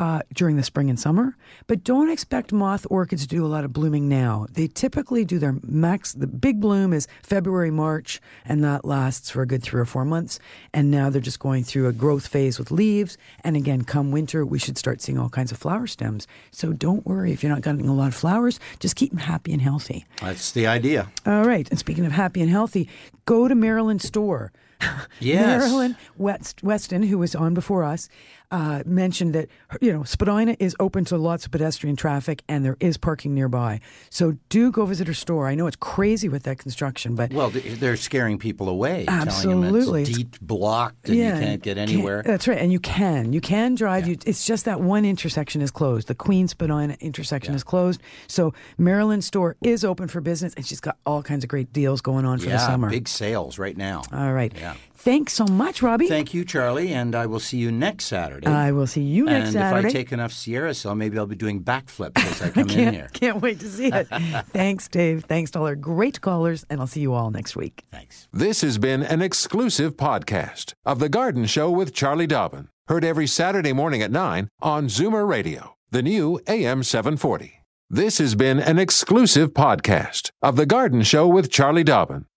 [0.00, 1.36] uh, during the spring and summer,
[1.66, 4.46] but don't expect moth orchids to do a lot of blooming now.
[4.50, 9.42] They typically do their max, the big bloom is February, March, and that lasts for
[9.42, 10.40] a good three or four months.
[10.72, 13.18] And now they're just going through a growth phase with leaves.
[13.44, 16.26] And again, come winter, we should start seeing all kinds of flower stems.
[16.50, 19.52] So don't worry if you're not getting a lot of flowers, just keep them happy
[19.52, 20.06] and healthy.
[20.22, 21.12] That's the idea.
[21.26, 21.68] All right.
[21.68, 22.88] And speaking of happy and healthy,
[23.26, 24.50] go to Marilyn's store.
[25.20, 25.60] Yes.
[25.60, 28.08] Marilyn West, Weston, who was on before us,
[28.50, 29.48] uh, mentioned that
[29.80, 33.80] you know Spadina is open to lots of pedestrian traffic and there is parking nearby.
[34.10, 35.46] So do go visit her store.
[35.48, 39.04] I know it's crazy with that construction, but Well, they're scaring people away.
[39.06, 40.02] telling them Absolutely.
[40.02, 42.22] it's deep blocked and you can't get anywhere.
[42.24, 43.32] that's right, and you can.
[43.32, 44.06] You can drive.
[44.08, 46.08] You, it's just that one intersection is closed.
[46.08, 48.00] The Queen Spadina intersection is closed.
[48.26, 52.00] So Marilyn's store is open for business, and she's got all kinds of great deals
[52.00, 52.90] going on for yeah, the summer.
[52.90, 54.02] big sales right now.
[54.12, 54.52] All right.
[54.56, 54.74] Yeah.
[55.02, 56.08] Thanks so much, Robbie.
[56.08, 58.46] Thank you, Charlie, and I will see you next Saturday.
[58.46, 59.78] I will see you next and Saturday.
[59.78, 62.68] And if I take enough Sierra Sil, maybe I'll be doing backflips as I come
[62.68, 63.08] in here.
[63.14, 64.08] can't wait to see it.
[64.52, 65.24] Thanks, Dave.
[65.24, 67.84] Thanks to all our great callers, and I'll see you all next week.
[67.90, 68.28] Thanks.
[68.30, 72.68] This has been an exclusive podcast of The Garden Show with Charlie Dobbin.
[72.88, 77.54] Heard every Saturday morning at 9 on Zoomer Radio, the new AM 740.
[77.88, 82.26] This has been an exclusive podcast of The Garden Show with Charlie Dobbin.